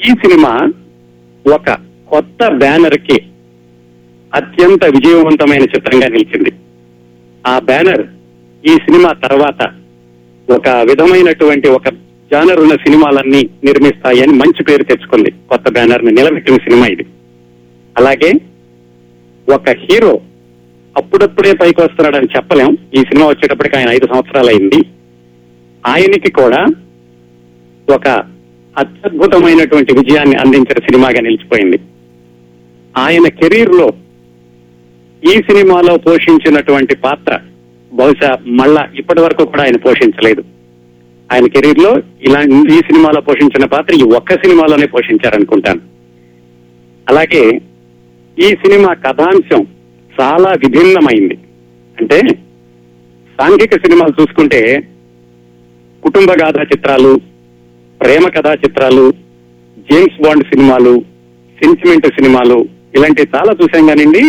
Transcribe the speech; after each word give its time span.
ఈ 0.00 0.10
సినిమా 0.10 0.72
ఒక 1.54 1.70
కొత్త 2.08 2.48
బ్యానర్కి 2.48 3.22
అత్యంత 4.34 4.84
విజయవంతమైన 4.84 5.62
చిత్రంగా 5.62 6.08
నిలిచింది. 6.08 6.52
ఆ 7.46 7.58
బ్యానర్ 7.58 8.06
ఈ 8.66 8.76
సినిమా 8.76 9.12
తర్వాత 9.12 9.74
ఒక 10.50 10.68
విధమైనటువంటి 10.68 11.68
ఒక 11.68 11.88
జానర్ 12.32 12.60
ఉన్న 12.60 12.74
సినిమాలన్నీ 12.74 13.50
నిర్మిస్తాయని 13.64 14.32
మంచి 14.32 14.64
పేరు 14.64 14.82
తెచ్చుకుంది. 14.82 15.30
కొత్త 15.30 15.70
బ్యానర్ని 15.70 16.12
నిలబెట్టిన 16.12 16.56
సినిమా 16.56 16.86
ఇది. 16.86 17.06
అలాగే 17.98 18.32
ఒక 19.54 19.70
హీరో 19.70 20.20
అప్పుడప్పుడే 20.96 21.52
పైకి 21.52 21.80
వస్తున్నాడని 21.80 22.28
చెప్పలేం. 22.36 22.78
ఈ 22.94 22.96
సినిమా 22.96 23.26
వచ్చేటప్పటికి 23.26 23.76
ఆయన 23.76 23.88
ఐదు 23.88 24.06
సంవత్సరాలు 24.06 24.48
అయింది 24.48 24.84
ఆయనకి 25.86 26.32
కూడా 26.32 26.66
ఒక 27.94 28.37
అత్యద్భుతమైనటువంటి 28.78 29.94
విజయాన్ని 29.94 30.36
అందించిన 30.36 30.78
సినిమాగా 30.78 31.20
నిలిచిపోయింది. 31.20 31.78
ఆయన 32.96 33.28
కెరీర్లో 33.28 33.88
ఈ 35.24 35.36
సినిమాలో 35.36 35.96
పోషించినటువంటి 35.96 36.96
పాత్ర 36.96 37.38
బహుశా 37.92 38.38
మళ్ళా 38.46 38.88
ఇప్పటి 38.98 39.20
వరకు 39.20 39.44
కూడా 39.44 39.62
ఆయన 39.62 39.76
పోషించలేదు. 39.76 40.44
ఆయన 41.32 41.46
కెరీర్లో 41.46 41.96
ఇలా 42.22 42.40
ఈ 42.42 42.78
సినిమాలో 42.78 43.20
పోషించిన 43.20 43.64
పాత్ర 43.64 43.94
ఈ 43.94 44.02
ఒక్క 44.02 44.34
సినిమాలోనే 44.34 44.86
పోషించారనుకుంటాను. 44.86 45.80
అలాగే 47.08 47.60
ఈ 48.38 48.48
సినిమా 48.48 48.94
కథాంశం 48.94 49.66
చాలా 50.20 50.50
విభిన్నమైంది. 50.50 51.38
అంటే 51.98 52.20
సాంఘిక 53.40 53.72
సినిమాలు 53.72 54.20
చూసుకుంటే 54.20 54.88
కుటుంబ 56.02 56.30
గాథా 56.30 56.62
చిత్రాలు 56.62 57.20
ప్రేమ 58.02 58.28
కథా 58.28 58.52
చిత్రాలు 58.52 59.12
జేమ్స్ 59.78 60.22
బాండ్ 60.22 60.44
సినిమాలు 60.44 61.00
సెంటిమెంట్ 61.58 62.06
సినిమాలు 62.06 62.68
ఇలాంటివి 62.94 63.28
చాలా 63.36 63.52
చూసాం 63.62 63.86
కానివ్వండి 63.86 64.24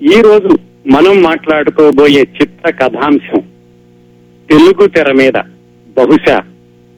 ఈ 0.00 0.20
రోజు 0.20 0.58
మనం 0.86 1.22
మాట్లాడుకోబోయే 1.22 2.20
చిత్ర 2.20 2.70
కథాంశం 2.70 3.40
తెలుగు 4.50 4.86
తెర 4.86 5.12
మీద 5.12 5.42
బహుశా 5.96 6.42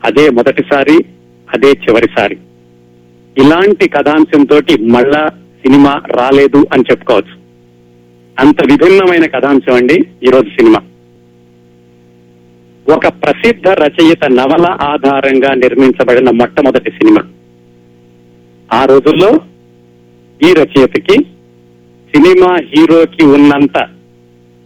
అదే 0.05 0.31
మొదటిసారి 0.31 1.05
అదే 1.55 1.71
చివరిసారి. 1.71 2.37
ఇలాంటి 3.39 3.89
కథాంశంతో 3.89 4.61
మళ్ళా 4.81 5.29
సినిమా 5.65 6.03
రాలేదు 6.07 6.67
అని 6.73 6.85
చెప్పుకోవచ్చు. 6.91 7.37
అంత 8.39 8.57
విభిన్నమైన 8.67 9.27
కథాంశం 9.27 9.75
అండి 9.75 9.95
ఈరోజు 10.23 10.49
సినిమా. 10.49 10.81
ఒక 12.93 13.09
ప్రసిద్ధ 13.09 13.69
రచయిత 13.69 14.25
నవల 14.25 14.79
ఆధారంగా 14.81 15.55
నిర్మించబడిన 15.55 16.31
మొట్టమొదటి 16.31 16.91
సినిమా. 16.91 17.23
ఆ 18.73 18.85
రోజుల్లో 18.85 19.41
ఈ 20.51 20.53
రచయితకి 20.53 21.23
సినిమా 22.15 22.57
హీరోకి 22.57 23.25
ఉన్నంత 23.25 23.89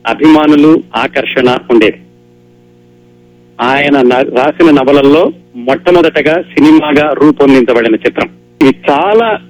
అభిమానులు 0.06 0.82
ఆకర్షణ 0.96 1.58
ఉండేది. 1.70 2.02
ఆయన 3.60 4.02
న- 4.02 4.36
రాసిన 4.38 4.70
నవలల్లో 4.70 5.32
మొట్టమొదటగా 5.56 6.42
సినిమాగా 6.42 7.12
రూపొందించబడిన 7.12 7.94
చిత్రం. 7.94 8.28
ఇది 8.62 8.76
చాలా 8.90 9.40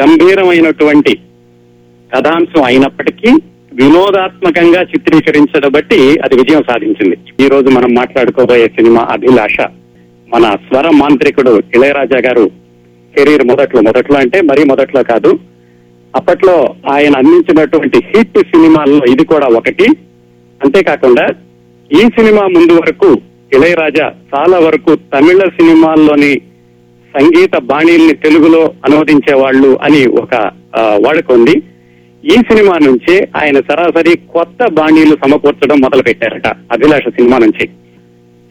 గంభీరమైనటువంటి 0.00 1.18
కథాంశం 2.14 2.62
అయినప్పటికీ 2.62 3.30
వినోదాత్మకంగా 3.74 4.80
చిత్రీకరించడం 4.82 5.70
బట్టి 5.70 6.00
అది 6.24 6.34
విజయం 6.34 6.62
సాధించింది. 6.68 7.16
ఈ 7.44 7.46
రోజు 7.48 7.68
మనం 7.68 7.94
మాట్లాడుకోబోయే 7.94 8.66
సినిమా 8.66 9.02
అభిలాష. 9.10 9.56
మన 10.34 10.44
స్వర 10.66 10.90
మాంత్రికుడు 10.90 11.52
ఇళయరాజా 11.74 12.20
గారు 12.26 12.44
కెరీర్ 13.16 13.44
మొదట్లో 13.44 13.80
మొదట్లో 13.80 14.16
అంటే 14.18 14.40
మరీ 14.40 14.64
మొదట్లో 14.64 15.02
కాదు 15.02 15.38
అప్పట్లో 16.16 16.56
ఆయన 16.92 17.14
అందించినటువంటి 17.16 17.98
హిట్ 17.98 18.38
సినిమాల్లో 18.38 19.04
ఇది 19.12 19.24
కూడా 19.24 19.46
ఒకటి. 19.46 19.86
అంతేకాకుండా 20.64 21.26
ఈ 21.92 22.02
సినిమా 22.16 22.46
ముందు 22.56 22.72
వరకు 22.72 23.10
ఇళయరాజా 23.52 24.06
చాలా 24.34 24.58
వరకు 24.58 24.94
తమిళ 25.14 25.42
సినిమాల్లోని 25.58 26.34
సంగీత 27.16 27.54
బాణీల్ని 27.58 28.14
తెలుగులో 28.14 28.62
అనువదించే 28.84 29.34
వాళ్ళు 29.42 29.78
అని 29.82 30.06
ఒక 30.06 30.34
వాడుకుంది 31.04 31.40
ఉంది. 31.40 31.62
ఈ 32.24 32.36
సినిమా 32.36 32.74
నుంచే 32.78 33.28
ఆయన 33.36 33.60
సరాసరి 33.60 34.16
కొత్త 34.16 34.68
బాణీలు 34.72 35.16
సమకూర్చడం 35.24 35.80
మొదలు 35.80 36.02
పెట్టారట 36.02 36.46
అభిలాష 36.46 37.08
సినిమా 37.08 37.38
నుంచి. 37.38 37.66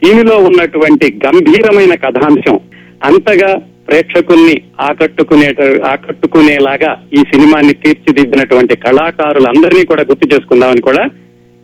దీనిలో 0.04 0.36
ఉన్నటువంటి 0.38 1.20
గంభీరమైన 1.26 1.94
కథాంశం 1.94 2.60
అంతగా 3.04 3.50
ప్రేక్షకుల్ని 3.88 4.62
ఆకట్టుకునే 4.80 5.48
ఆకట్టుకునేలాగా 5.84 6.90
ఈ 7.12 7.16
సినిమాని 7.16 7.72
తీర్చిదిద్దినటువంటి 7.72 8.76
కళాకారులందరినీ 8.76 9.84
కూడా 9.84 10.02
గుర్తు 10.02 10.34
చేసుకుందామని 10.34 10.80
కూడా 10.80 11.04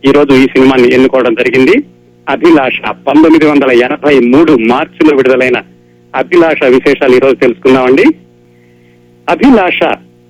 ఈ 0.09 0.11
రోజు 0.11 0.33
ఈ 0.33 0.43
సినిమాని 0.43 0.93
ఎన్నుకోవడం 0.93 1.33
జరిగింది. 1.33 1.75
అభిలాష 2.29 2.79
పంతొమ్మిది 3.07 3.45
వందల 3.45 3.71
ఎనభై 3.71 4.19
మూడు 4.19 4.51
మార్చిలో 4.51 5.15
విడుదలైన 5.15 5.57
అభిలాష 6.15 6.63
విశేషాలు 6.63 7.15
ఈ 7.15 7.19
రోజు 7.19 7.35
తెలుసుకుందామండి. 7.35 8.05
అభిలాష 9.29 9.79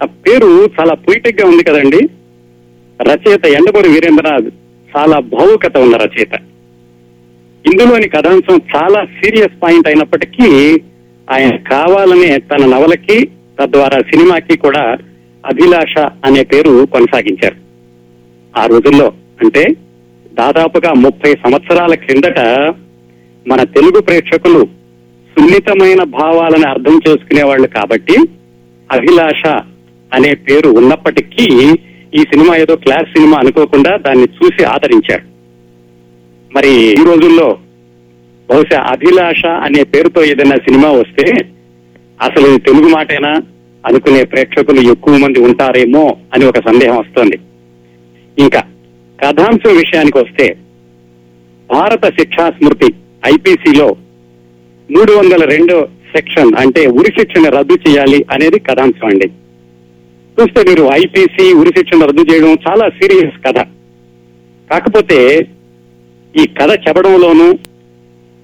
ఆ 0.04 0.06
పేరు 0.06 0.70
చాలా 0.80 0.94
పొయిటిక్గా 0.94 1.50
ఉంది 1.50 1.64
కదండి. 1.64 2.00
రచయిత 3.02 3.46
ఎండమూరి 3.46 3.90
వీరేంద్రనాథ్ 3.90 4.50
చాలా 4.98 5.20
భావుకత 5.20 5.78
ఉన్న 5.78 5.98
రచయిత. 5.98 6.34
ఇందులోని 7.66 8.10
కథాంశం 8.10 8.62
చాలా 8.76 9.06
సీరియస్ 9.06 9.64
పాయింట్ 9.64 9.88
అయినప్పటికీ 9.88 10.82
ఆయన 11.32 11.56
కావాలనే 11.56 12.38
తన 12.38 12.66
నవలకి 12.66 13.26
తద్వారా 13.62 14.00
సినిమాకి 14.00 14.58
కూడా 14.58 14.98
అభిలాష 15.46 15.98
అనే 16.26 16.44
పేరు 16.44 16.86
కొనసాగించారు. 16.86 17.56
ఆ 18.60 18.66
రోజుల్లో 18.66 19.14
అంటే 19.42 19.64
దాదాపుగా 20.34 20.94
ముప్పై 20.94 21.34
సంవత్సరాల 21.34 21.94
క్రిందట 21.94 22.40
మన 23.48 23.64
తెలుగు 23.64 24.02
ప్రేక్షకులు 24.02 24.66
సున్నితమైన 25.34 26.04
భావాలను 26.04 26.70
అర్థం 26.70 27.00
చేసుకునేవాళ్ళు 27.08 27.68
కాబట్టి 27.68 28.16
అభిలాష 28.92 29.44
అనే 30.14 30.36
పేరు 30.36 30.70
ఉన్నప్పటికీ 30.70 31.46
ఈ 32.20 32.22
సినిమా 32.22 32.56
ఏదో 32.56 32.76
క్లాస్ 32.76 33.14
సినిమా 33.14 33.38
అనుకోకుండా 33.38 33.98
దాన్ని 33.98 34.28
చూసి 34.38 34.64
ఆదరించారు 34.64 35.26
మరి 36.52 36.72
ఈ 37.02 37.04
రోజుల్లో 37.04 37.58
బహుశా 38.50 38.80
అభిలాష 38.82 39.46
అనే 39.46 39.84
పేరుతో 39.84 40.24
ఏదైనా 40.24 40.56
సినిమా 40.56 40.90
వస్తే 40.92 41.26
అసలు 42.22 42.58
తెలుగు 42.58 42.90
మాటేనా 42.90 43.32
అనుకునే 43.86 44.24
ప్రేక్షకులు 44.24 44.82
ఎక్కువ 44.92 45.18
మంది 45.18 45.40
ఉంటారేమో 45.40 46.16
అని 46.34 46.46
ఒక 46.46 46.60
సందేహం 46.60 46.98
వస్తోంది. 46.98 47.38
ఇంకా 48.38 48.62
కథాంశం 49.20 49.76
విషయానికి 49.76 50.18
వస్తే 50.18 50.58
భారత 51.70 52.06
శిక్షా 52.20 52.50
స్మృతి 52.50 52.94
ఐపీసీలో 53.26 53.88
మూడు 54.92 55.12
వందల 55.12 55.44
రెండో 55.44 55.88
సెక్షన్ 56.16 56.52
అంటే 56.60 56.88
ఉరి 56.88 57.12
శిక్షణ 57.20 57.50
రద్దు 57.50 57.74
చేయాలి 57.74 58.26
అనేది 58.32 58.60
కథాంశం 58.60 59.08
అండి. 59.08 59.28
చూస్తే 60.42 60.62
మీరు 60.70 60.90
ఐపీసీ 60.94 61.54
ఉరి 61.54 61.70
శిక్షణ 61.70 62.06
రద్దు 62.06 62.22
చేయడం 62.22 62.58
చాలా 62.70 62.90
సీరియస్ 62.90 63.48
కథ. 63.48 63.60
కాకపోతే 64.72 65.18
ఈ 66.42 66.48
కథ 66.48 66.72
చెప్పడంలోనూ 66.88 67.54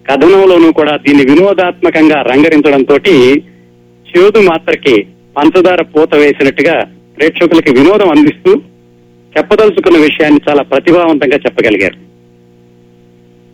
కథనంలోనూ 0.10 0.72
కూడా 0.72 0.98
దీన్ని 0.98 1.24
వినోదాత్మకంగా 1.26 2.22
రంగరించడంతో 2.22 2.96
చేదు 4.08 4.40
మాత్రకి 4.40 5.04
పంచదార 5.38 5.82
పూత 5.82 6.16
వేసినట్టుగా 6.16 6.76
ప్రేక్షకులకి 7.18 7.72
వినోదం 7.72 8.10
అందిస్తూ 8.10 8.52
చెప్పదలుచుకున్న 9.38 9.98
విషయాన్ని 9.98 10.40
చాలా 10.50 10.64
ప్రతిభావంతంగా 10.64 11.38
చెప్పగలిగారు. 11.38 11.98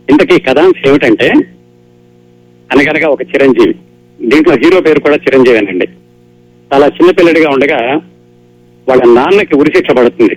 ఇంతకీ 0.09 0.39
కథాంశం 0.39 0.89
ఏమిటంటే 0.89 1.27
అనగనగా 2.71 3.09
ఒక 3.09 3.21
చిరంజీవి 3.21 3.75
దీంట్లో 4.21 4.55
హీరో 4.55 4.81
పేరు 4.81 4.99
కూడా 4.99 5.15
చిరంజీవేనండి. 5.15 5.87
చాలా 6.73 6.87
చిన్నపిల్లడిగా 6.87 7.49
ఉండగా 7.49 7.79
వాళ్ళ 8.89 9.03
నాన్నకి 9.05 9.55
ఉరిశిక్ష 9.55 9.91
పడుతుంది. 9.91 10.35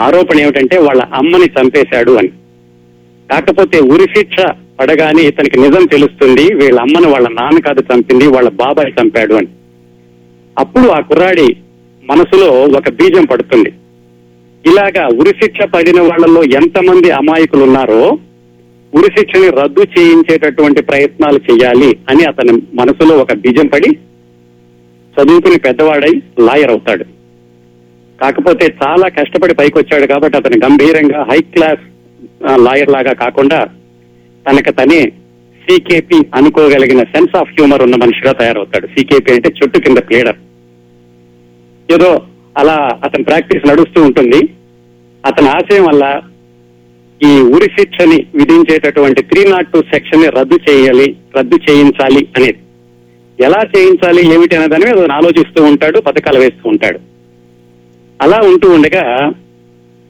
ఆరోపణ 0.00 0.40
ఏమిటంటే 0.40 0.78
వాళ్ళ 0.78 1.02
అమ్మని 1.02 1.44
చంపేశాడు 1.44 2.12
అని. 2.12 2.28
కాకపోతే 3.30 3.80
ఉరిశిక్ష 3.80 4.36
పడగానే 4.80 5.22
ఇతనికి 5.22 5.58
నిజం 5.60 5.86
తెలుస్తుంది 5.86 6.54
వీళ్ళ 6.54 6.80
అమ్మను 6.80 7.08
వాళ్ళ 7.10 7.28
నాన్న 7.28 7.58
కాదు 7.58 7.84
చంపింది 7.94 8.26
వాళ్ళ 8.26 8.48
బాబాయ్ 8.48 8.92
చంపాడు 9.02 9.34
అని. 9.34 9.46
అప్పుడు 10.58 10.88
ఆ 10.88 11.00
కుర్రాడి 11.00 11.56
మనసులో 12.04 12.48
ఒక 12.78 12.88
బీజం 12.88 13.24
పడుతుంది. 13.24 13.72
ఇలాగా 14.66 15.06
ఉరిశిక్ష 15.06 15.60
పడిన 15.62 16.00
వాళ్ళలో 16.00 16.42
ఎంతమంది 16.44 17.10
అమాయకులు 17.10 17.64
ఉన్నారో 17.64 18.18
ఉరిశిక్షని 18.94 19.48
రద్దు 19.50 19.82
చేయించేటటువంటి 19.98 20.82
ప్రయత్నాలు 20.82 21.40
చేయాలి 21.50 21.96
అని 22.10 22.24
అతని 22.24 22.52
మనసులో 22.74 23.16
ఒక 23.16 23.32
బీజం 23.32 23.66
పడి 23.66 23.90
చదువుకుని 25.16 25.58
పెద్దవాడై 25.58 26.22
లాయర్ 26.40 26.70
అవుతాడు. 26.70 27.04
కాకపోతే 28.20 28.74
చాలా 28.84 29.08
కష్టపడి 29.08 29.54
పైకి 29.54 29.78
వచ్చాడు 29.78 30.06
కాబట్టి 30.06 30.36
అతను 30.36 30.56
గంభీరంగా 30.64 31.22
హై 31.22 31.40
క్లాస్ 31.40 31.82
లాయర్ 32.56 32.90
లాగా 32.90 33.12
కాకుండా 33.12 33.68
తనకు 34.48 34.70
తనే 34.70 35.12
సీకేపీ 35.68 36.22
అనుకోగలిగిన 36.34 37.02
సెన్స్ 37.02 37.36
ఆఫ్ 37.36 37.50
హ్యూమర్ 37.50 37.82
ఉన్న 37.82 37.96
మనిషిగా 37.96 38.32
తయారవుతాడు. 38.32 38.86
సీకేపీ 38.86 39.32
అంటే 39.32 39.48
చుట్టు 39.48 39.78
కింద 39.78 39.98
ప్లేడర్. 39.98 40.36
ఏదో 41.94 42.22
అలా 42.58 42.90
అతని 43.04 43.24
ప్రాక్టీస్ 43.24 43.68
నడుస్తూ 43.68 44.02
ఉంటుంది. 44.02 44.48
అతని 45.26 45.48
ఆశయం 45.48 45.84
వల్ల 45.84 46.20
ఈ 47.22 47.40
ఉరి 47.40 47.64
శిక్షని 47.64 48.26
విధించేటటువంటి 48.34 49.22
త్రీ 49.22 49.50
నాట్ 49.50 49.66
టూ 49.66 49.80
సెక్షన్ని 49.80 50.28
రద్దు 50.28 50.58
చేయాలి 50.70 51.16
రద్దు 51.38 51.58
చేయించాలి 51.70 52.28
అనేది. 52.36 52.58
ఎలా 53.44 53.60
చేయించాలి 53.76 54.34
ఏమిటి 54.34 54.56
అనే 54.56 54.66
దాని 54.66 54.84
మీద 54.84 55.10
ఆలోచిస్తూ 55.10 55.64
ఉంటాడు 55.64 56.00
పథకాలు 56.00 56.38
వేస్తూ 56.38 56.68
ఉంటాడు. 56.68 57.13
అలా 58.22 58.36
ఉంటూ 58.36 58.70
ఉండగా 58.70 59.32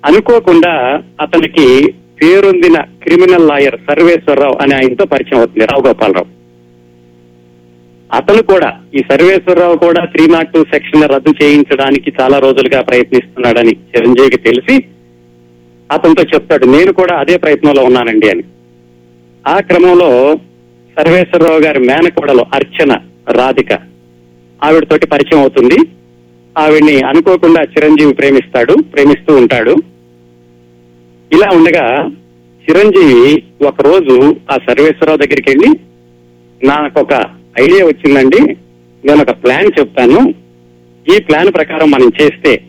అనుకోకుండా 0.04 1.02
అతనికి 1.20 1.94
పేరొందిన 2.22 2.80
క్రిమినల్ 2.80 3.48
లాయర్ 3.48 3.76
సర్వేశ్వరరావు 3.76 4.56
అనే 4.62 4.74
ఆయనతో 4.74 5.04
పరిచయం 5.04 5.38
అవుతుంది 5.38 5.66
రావు 5.66 5.86
గోపాలరావు. 5.86 6.26
అతను 8.16 8.42
కూడా 8.42 8.80
ఈ 8.94 8.98
సర్వేశ్వరరావు 8.98 9.76
కూడా 9.76 10.04
త్రీ 10.04 10.26
నాట్ 10.26 10.52
టూ 10.52 10.64
సెక్షన్ 10.64 11.08
రద్దు 11.08 11.34
చేయించడానికి 11.42 12.12
చాలా 12.20 12.38
రోజులుగా 12.38 12.82
ప్రయత్నిస్తున్నాడని 12.82 13.70
చిరంజీవికి 13.70 14.36
తెలిసి 14.36 14.84
అతనితో 15.92 16.22
చెప్తాడు 16.22 16.66
నేను 16.66 16.92
కూడా 16.92 17.16
అదే 17.16 17.36
ప్రయత్నంలో 17.36 17.84
ఉన్నానండి 17.84 18.30
అని. 18.30 18.42
ఆ 19.48 19.60
క్రమంలో 19.60 20.36
సర్వేశ్వరరావు 20.98 21.60
గారి 21.60 21.78
మేనకోడలు 21.78 22.44
అర్చన 22.54 22.98
రాధిక 23.30 23.72
ఆవిడతోటి 24.64 25.06
పరిచయం 25.06 25.40
అవుతుంది. 25.40 25.76
ఆవిడ్ని 26.58 27.00
అనుకోకుండా 27.00 27.62
చిరంజీవి 27.62 28.14
ప్రేమిస్తాడు 28.14 28.74
ప్రేమిస్తూ 28.74 29.36
ఉంటాడు. 29.36 29.76
ఇలా 31.32 31.48
ఉండగా 31.56 32.10
చిరంజీవి 32.70 33.42
ఒకరోజు 33.66 34.36
ఆ 34.50 34.56
సర్వేశ్వరరావు 34.56 35.18
దగ్గరికి 35.18 35.50
వెళ్ళి 35.50 35.80
నాకు 36.66 37.00
ఒక 37.00 37.12
ఐడియా 37.60 37.86
వచ్చిందండి. 37.86 38.56
నేను 39.04 39.22
ఒక 39.22 39.30
ప్లాన్ 39.30 39.70
చెప్తాను. 39.80 40.34
ఈ 41.16 41.20
ప్లాన్ 41.20 41.52
ప్రకారం 41.52 41.90
మనం 41.90 42.12
చేస్తే 42.22 42.60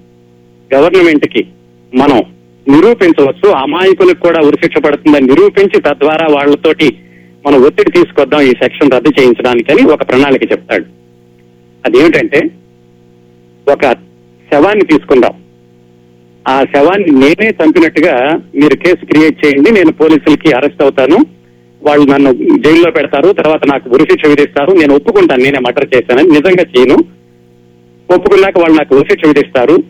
గవర్నమెంట్కి 0.73 1.47
మనం 1.95 2.17
నిరూపించవచ్చు. 2.67 3.51
అమాయకులకు 3.51 4.19
కూడా 4.19 4.47
ఉరిశిక్ష 4.47 4.77
పడుతుందని 4.77 5.27
నిరూపించి 5.27 5.81
తద్వారా 5.81 6.27
వాళ్ళతోటి 6.27 6.97
మనం 7.45 7.63
ఒత్తిడి 7.63 7.91
తీసుకొద్దాం 7.91 8.41
ఈ 8.41 8.51
సెక్షన్ 8.51 8.91
రద్దు 8.91 9.09
చేయించడానికని 9.19 9.81
ఒక 9.81 10.09
ప్రణాళిక 10.09 10.51
చెప్తాడు. 10.51 10.85
అదేమిటంటే 11.85 12.49
ఒక 13.69 13.93
శవాన్ని 14.51 14.85
తీసుకుందాం. 14.85 15.33
ఆ 16.47 16.63
శవాన్ని 16.63 17.11
నేనే 17.11 17.49
చంపినట్టుగా 17.49 18.41
మీరు 18.55 18.75
కేసు 18.75 19.05
క్రియేట్ 19.05 19.45
చేయండి 19.45 19.71
నేను 19.71 19.91
పోలీసులకి 19.91 20.51
అరెస్ట్ 20.51 20.81
అవుతాను. 20.81 21.17
వాళ్ళు 21.83 22.11
నన్ను 22.11 22.31
జైల్లో 22.57 22.91
పెడతారు 22.91 23.33
తర్వాత 23.33 23.67
నాకు 23.67 23.89
ఉరిశిక్ష 23.89 24.27
విధిస్తారు 24.27 24.71
నేను 24.71 24.95
ఒప్పుకుంటాను 24.95 25.43
నేనే 25.43 25.59
మర్డర్ 25.59 25.95
చేశానని 25.95 26.27
నిజంగా 26.27 26.65
చేయను. 26.77 26.97
ఒప్పుకున్నాక 28.15 28.57
వాళ్ళు 28.57 28.77
నాకు 28.77 28.95
ఉరిశిక్ష 28.95 29.27
విధిస్తారు. 29.27 29.83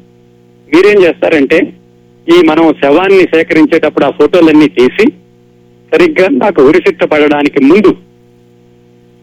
మీరేం 0.74 1.04
చేస్తారంటే 1.04 1.74
ఈ 2.30 2.42
మనం 2.48 2.74
శవాన్ని 2.84 3.20
సేకరించేటప్పుడు 3.20 4.06
ఆ 4.06 4.10
ఫోటోలన్నీ 4.10 4.68
తీసి 4.68 5.08
సరిగ్గా 5.94 6.28
నాకు 6.32 6.62
ఉరిశిక్ష 6.68 7.04
పడడానికి 7.04 7.64
ముందు 7.64 7.96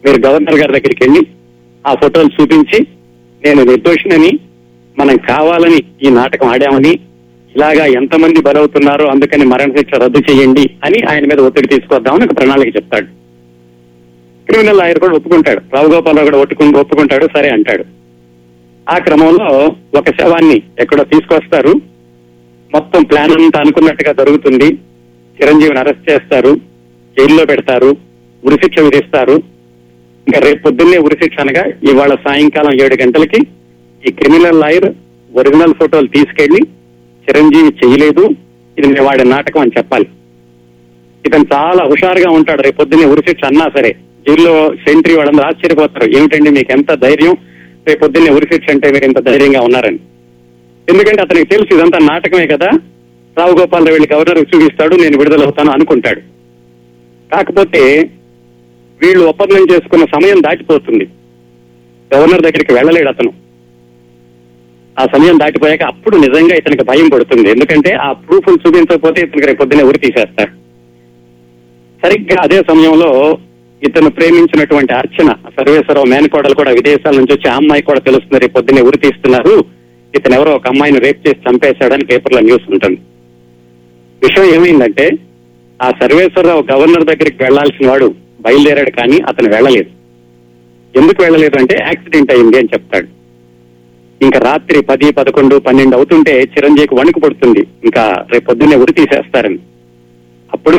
మీరు 0.05 0.27
గవర్నర్ 0.27 0.55
గారి 0.55 0.71
దగ్గరికి 0.71 1.03
వెళ్ళి 1.03 1.27
ఆ 1.87 1.93
ఫోటోలు 1.93 2.29
చూపించి 2.41 2.87
నేను 3.45 3.63
నిర్దోషినని 3.63 4.39
మనం 4.99 5.17
కావాలని 5.17 5.83
ఈ 6.03 6.09
నాటకం 6.09 6.47
ఆడామని 6.47 6.99
ఇలాగా 7.55 7.85
ఎంతమంది 7.85 8.41
బలవుతున్నారో 8.41 9.05
అందుకని 9.07 9.45
మరణశిక్ష 9.45 9.93
రద్దు 9.93 10.21
చేయండి 10.31 10.69
అని 10.85 11.01
ఆయన 11.09 11.25
మీద 11.25 11.39
ఒత్తిడి 11.39 11.67
తీసుకొద్దామని 11.67 12.25
ఒక 12.25 12.37
ప్రణాళిక 12.37 12.75
చెప్తాడు. 12.75 13.05
క్రిమినల్ 14.45 14.77
లాయర్ 14.77 14.99
కూడా 14.99 15.15
ఒప్పుకుంటాడు. 15.15 15.61
రావు 15.73 15.87
గోపాలరావు 15.87 16.25
కూడా 16.25 16.37
ఒట్టుకు 16.37 16.63
ఒప్పుకుంటాడు 16.63 17.27
సరే 17.37 17.49
అంటాడు. 17.49 17.83
ఆ 18.89 18.97
క్రమంలో 18.97 19.75
ఒక 19.99 20.09
శవాన్ని 20.09 20.61
ఎక్కడో 20.79 21.03
తీసుకొస్తారు. 21.03 21.81
మొత్తం 22.73 23.03
ప్లాన్ 23.03 23.31
అంతా 23.31 23.59
అనుకున్నట్టుగా 23.59 24.13
జరుగుతుంది. 24.13 24.65
చిరంజీవిని 25.41 25.79
అరెస్ట్ 25.79 26.11
చేస్తారు. 26.11 26.55
జైల్లో 27.19 27.45
పెడతారు. 27.45 27.95
ఉరిశిక్ష 28.45 28.79
విధిస్తారు. 28.79 29.52
ఇంకా 30.27 30.39
రేపు 30.39 30.63
పొద్దున్నే 30.63 30.97
ఉరిశిక్ష 30.97 31.39
అనగా 31.39 31.65
ఇవాళ 31.91 32.15
సాయంకాలం 32.15 32.83
ఏడు 32.83 32.95
గంటలకి 33.01 33.39
ఈ 34.07 34.11
క్రిమినల్ 34.11 34.59
లాయర్ 34.59 34.93
ఒరిజినల్ 35.37 35.73
ఫోటోలు 35.73 36.07
తీసుకెళ్ళి 36.07 36.61
చిరంజీవి 37.29 37.67
చేయలేదు. 37.67 38.29
ఇది 38.77 38.87
మేము 38.87 39.03
వాడి 39.03 39.23
నాటకం 39.23 39.61
అని 39.61 39.71
చెప్పాలి. 39.77 40.05
ఇతను 41.25 41.45
చాలా 41.53 41.83
హుషారుగా 41.83 42.29
ఉంటాడు. 42.29 42.61
రేపు 42.61 42.75
పొద్దున్నే 42.75 43.07
ఉరిశిక్ష 43.07 43.45
అన్నా 43.45 43.69
సరే 43.77 43.95
జైల్లో 44.27 44.73
సెంట్రీ 44.75 45.15
వాళ్ళందరూ 45.15 45.45
ఆశ్చర్యపోతారు. 45.45 46.17
ఏమిటండి 46.17 46.49
మీకు 46.49 46.71
ఎంత 46.71 46.93
ధైర్యం? 46.93 47.37
రేపు 47.87 47.99
పొద్దున్నే 47.99 48.31
ఉరిశిక్ష 48.31 48.69
అంటే 48.69 48.91
మీరు 48.91 49.05
ఇంత 49.05 49.19
ధైర్యంగా 49.19 49.61
ఉన్నారని. 49.61 49.99
ఎందుకంటే 50.89 51.21
అతనికి 51.21 51.45
తెలుసు 51.45 51.75
ఇదంతా 51.75 51.99
నాటకమే 51.99 52.47
కదా. 52.47 52.69
రావు 53.37 53.59
గోపాల్ 53.59 53.89
వెళ్ళి 53.89 54.09
గవర్నర్ 54.13 54.55
చూపిస్తాడు 54.55 54.95
నేను 54.95 55.17
విడుదలవుతాను 55.17 55.71
అనుకుంటాడు. 55.71 56.19
కాకపోతే 57.35 58.09
వీళ్ళు 59.03 59.25
ఒప్పందం 59.25 59.65
చేసుకున్న 59.71 60.05
సమయం 60.05 60.41
దాటిపోతుంది. 60.41 61.07
గవర్నర్ 62.15 62.41
దగ్గరికి 62.41 62.73
వెళ్ళలేడు 62.73 63.09
అతను. 63.09 63.33
ఆ 64.99 65.05
సమయం 65.05 65.39
దాటిపోయాక 65.39 65.83
అప్పుడు 65.83 66.17
నిజంగా 66.17 66.55
ఇతనికి 66.55 66.83
భయం 66.83 67.09
పడుతుంది. 67.09 67.49
ఎందుకంటే 67.49 67.93
ఆ 67.93 68.11
ప్రూఫ్లు 68.11 68.57
చూపించకపోతే 68.67 69.21
ఇతనికి 69.21 69.47
రేపు 69.47 69.57
పొద్దున్నే 69.57 69.85
ఉరి 69.85 69.99
తీసేస్తారు. 69.99 70.51
సరిగ్గా 72.05 72.41
అదే 72.41 72.61
సమయంలో 72.61 73.37
ఇతను 73.83 74.09
ప్రేమించినటువంటి 74.09 74.93
అర్చన 74.93 75.31
సర్వేశ్వరరావు 75.31 76.05
మేనకోడలు 76.05 76.55
కూడా 76.55 76.71
విదేశాల 76.71 77.15
నుంచి 77.15 77.33
వచ్చి 77.33 77.49
ఆ 77.49 77.55
అమ్మాయి 77.55 77.81
కూడా 77.81 77.99
తెలుస్తుంది 77.99 78.39
రేపు 78.39 78.53
పొద్దున్నే 78.53 78.81
ఉరి 78.81 78.97
తీస్తున్నారు. 78.97 79.65
ఇతను 80.15 80.35
ఎవరో 80.35 80.51
ఒక 80.51 80.67
అమ్మాయిని 80.67 80.99
రేప్ 80.99 81.27
చేసి 81.27 81.49
చంపేశాడని 81.49 82.05
పేపర్లో 82.05 82.39
న్యూస్ 82.39 82.71
ఉంటుంది. 82.71 82.99
విషయం 84.23 84.55
ఏమైందంటే 84.55 85.11
ఆ 85.81 85.89
సర్వేశ్వరరావు 85.89 86.63
గవర్నర్ 86.71 87.03
దగ్గరికి 87.03 87.43
వెళ్ళాల్సిన 87.43 87.89
వాడు 87.89 88.22
బయలుదేరాడు 88.45 88.91
కానీ 88.91 89.17
అతను 89.19 89.49
వెళ్ళలేదు. 89.49 89.89
ఎందుకు 90.99 91.21
వెళ్ళలేదు 91.21 91.57
అంటే 91.57 91.75
యాక్సిడెంట్ 91.81 92.31
అయింది 92.31 92.57
అని 92.57 92.71
చెప్తాడు. 92.73 93.07
ఇంకా 94.21 94.39
రాత్రి 94.39 94.81
పది 94.81 95.11
పదకొండు 95.11 95.55
పన్నెండు 95.55 95.95
అవుతుంటే 95.95 96.33
చిరంజీవికి 96.41 96.95
వణుకు 96.95 97.19
పడుతుంది. 97.19 97.61
ఇంకా 97.83 98.25
రేపు 98.31 98.45
పొద్దున్నే 98.45 98.75
ఉరి 98.75 98.93
తీసేస్తారని. 98.93 99.59
అప్పుడు 100.53 100.77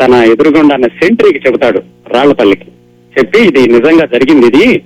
తన 0.00 0.14
ఎదురుగుండా 0.14 0.74
ఉన్న 0.74 0.86
సెంట్రీకి 0.86 1.40
చెబుతాడు 1.46 1.82
రాళ్ళపల్లికి 2.14 2.68
చెప్పి 3.18 3.40
ఇది 3.40 3.62
నిజంగా 3.72 4.06
జరిగింది 4.06 4.46
ఇది 4.46 4.82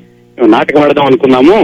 నాటకం 0.46 0.80
ఆడదాం 0.82 1.06
అనుకున్నాము. 1.06 1.58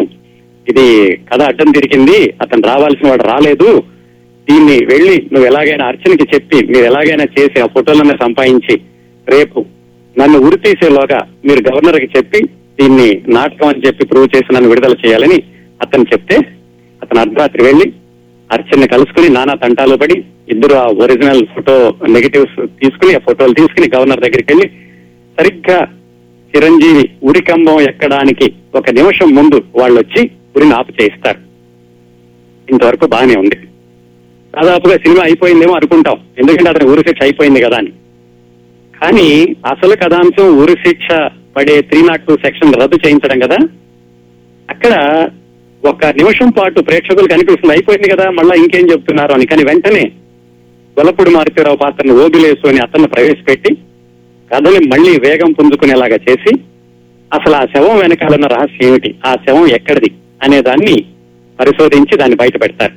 ఇది 0.68 1.16
కథ 1.30 1.42
అడ్డం 1.42 1.70
తిరిగింది 1.70 2.34
అతను 2.42 2.62
రావాల్సిన 2.66 3.08
వాడు 3.08 3.22
రాలేదు. 3.22 3.82
దీన్ని 4.50 4.84
వెళ్ళి 4.84 5.16
నువ్వు 5.32 5.46
ఎలాగైనా 5.46 5.84
అర్చనకి 5.86 6.26
చెప్పి 6.34 6.58
మీరు 6.66 6.84
ఎలాగైనా 6.84 7.26
చేసి 7.38 7.60
ఆ 7.60 7.66
ఫోటోలను 7.66 8.16
సంపాదించి 8.22 8.74
రేపు 9.28 9.58
నన్ను 10.18 10.38
ఉరి 10.38 10.58
తీసేలోగా 10.58 11.28
మీరు 11.44 11.72
గవర్నర్కి 11.72 12.08
చెప్పి 12.16 12.42
దీన్ని 12.80 13.22
నాటకం 13.28 13.68
అని 13.68 13.82
చెప్పి 13.86 14.06
ప్రూవ్ 14.06 14.28
చేసి 14.36 14.54
నన్ను 14.54 14.68
విడుదల 14.68 14.94
చేయాలని 15.06 15.42
అతను 15.82 16.02
చెప్తే 16.02 16.36
అతను 17.02 17.20
అర్ధరాత్రి 17.20 17.64
వెళ్ళి 17.64 17.92
అర్చన్ని 18.52 18.88
కలుసుకుని 18.88 19.28
నానా 19.28 19.54
తంటాలు 19.54 19.96
పడి 19.96 20.24
ఇద్దరు 20.48 20.74
ఆ 20.74 20.86
ఒరిజినల్ 20.86 21.46
ఫోటో 21.46 21.94
నెగిటివ్స్ 22.08 22.66
తీసుకుని 22.66 23.14
ఆ 23.14 23.18
ఫోటోలు 23.18 23.54
తీసుకుని 23.54 23.90
గవర్నర్ 23.96 24.20
దగ్గరికి 24.20 24.54
వెళ్ళి 24.54 24.70
సరిగ్గా 25.40 25.88
చిరంజీవి 26.56 27.10
ఉరికంబం 27.22 27.80
ఎక్కడానికి 27.80 28.52
ఒక 28.74 28.90
నిమిషం 28.90 29.34
ముందు 29.34 29.62
వాళ్ళు 29.76 30.00
వచ్చి 30.00 30.30
ఉరిని 30.56 30.74
ఆపు 30.74 30.92
చేయిస్తారు. 30.92 31.38
ఇంతవరకు 32.70 33.06
బాగానే 33.06 33.34
ఉంది. 33.34 33.56
దాదాపుగా 34.56 34.96
సినిమా 34.96 35.22
అయిపోయిందేమో 35.24 35.72
అనుకుంటాం. 35.72 36.16
ఎందుకంటే 36.38 36.70
అతని 36.70 36.90
ఉరి 36.90 37.00
శిక్ష 37.00 37.22
అయిపోయింది 37.22 37.60
కదా 37.60 37.76
అని. 37.76 37.92
కానీ 39.02 39.56
అసలు 39.66 39.96
కథాంశం 39.96 40.58
ఉరి 40.58 40.72
శిక్ష 40.72 41.30
పడే 41.56 41.82
త్రీ 41.82 42.02
నాట్ 42.02 42.26
టూ 42.26 42.36
సెక్షన్ 42.36 42.74
రద్దు 42.74 42.96
చేయించడం 43.06 43.38
కదా? 43.40 43.56
అక్కడ 44.70 44.94
ఒక 45.84 46.04
నిమిషం 46.04 46.50
పాటు 46.50 46.80
ప్రేక్షకులు 46.80 47.28
కనిపిస్తుంది. 47.28 47.72
అయిపోయింది 47.72 48.10
కదా 48.10 48.30
మళ్ళా 48.30 48.54
ఇంకేం 48.54 48.90
చెప్తున్నారు 48.90 49.32
అని. 49.32 49.46
కానీ 49.46 49.64
వెంటనే 49.64 50.12
గొలపుడు 50.98 51.30
మారుతీరావు 51.30 51.76
పాత్రను 51.76 52.24
ఓబిలేసు 52.24 52.68
అని 52.68 52.78
అతన్ని 52.78 53.08
ప్రవేశపెట్టి 53.08 53.74
కథని 54.52 54.86
మళ్ళీ 54.86 55.18
వేగం 55.18 55.52
పుంజుకునేలాగా 55.52 56.16
చేసి 56.28 56.54
అసలు 57.32 57.54
ఆ 57.54 57.64
శవం 57.64 57.98
వెనకాలన్న 57.98 58.46
రహస్యం 58.46 58.88
ఏమిటి? 58.88 59.14
ఆ 59.26 59.36
శవం 59.48 59.68
ఎక్కడిది? 59.68 60.10
అనే 60.42 60.62
దాన్ని 60.62 61.04
పరిశోధించి 61.60 62.16
దాన్ని 62.16 62.36
బయట 62.36 62.62
పెడతారు 62.62 62.92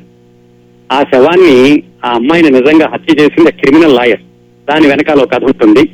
ఆ 0.91 1.03
శవాన్ని 1.03 1.83
ఆ 2.05 2.09
అమ్మాయిని 2.09 2.50
నిజంగా 2.50 2.88
హత్య 2.93 3.21
చేసింది 3.21 3.51
క్రిమినల్ 3.51 3.95
లాయర్. 3.95 4.35
దాని 4.69 4.88
వెనకాల 4.88 5.22
ఒక 5.22 5.31
కథ 5.31 5.43
ఉంటుంది. 5.43 5.89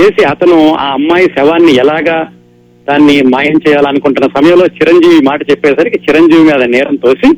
చేసి 0.00 0.24
అతను 0.24 0.74
ఆ 0.74 0.92
అమ్మాయి 0.92 1.26
శవాన్ని 1.26 1.74
ఎలాగా 1.74 2.28
దాన్ని 2.88 3.22
మాయం 3.22 3.60
చేయాలనుకుంటున్న 3.68 4.28
సమయంలో 4.40 4.66
చిరంజీవి 4.66 5.20
మాట 5.22 5.50
చెప్పేసరికి 5.50 5.98
చిరంజీవి 6.10 6.42
మీద 6.42 6.62
నేరం 6.62 6.96
తోసి 6.96 7.30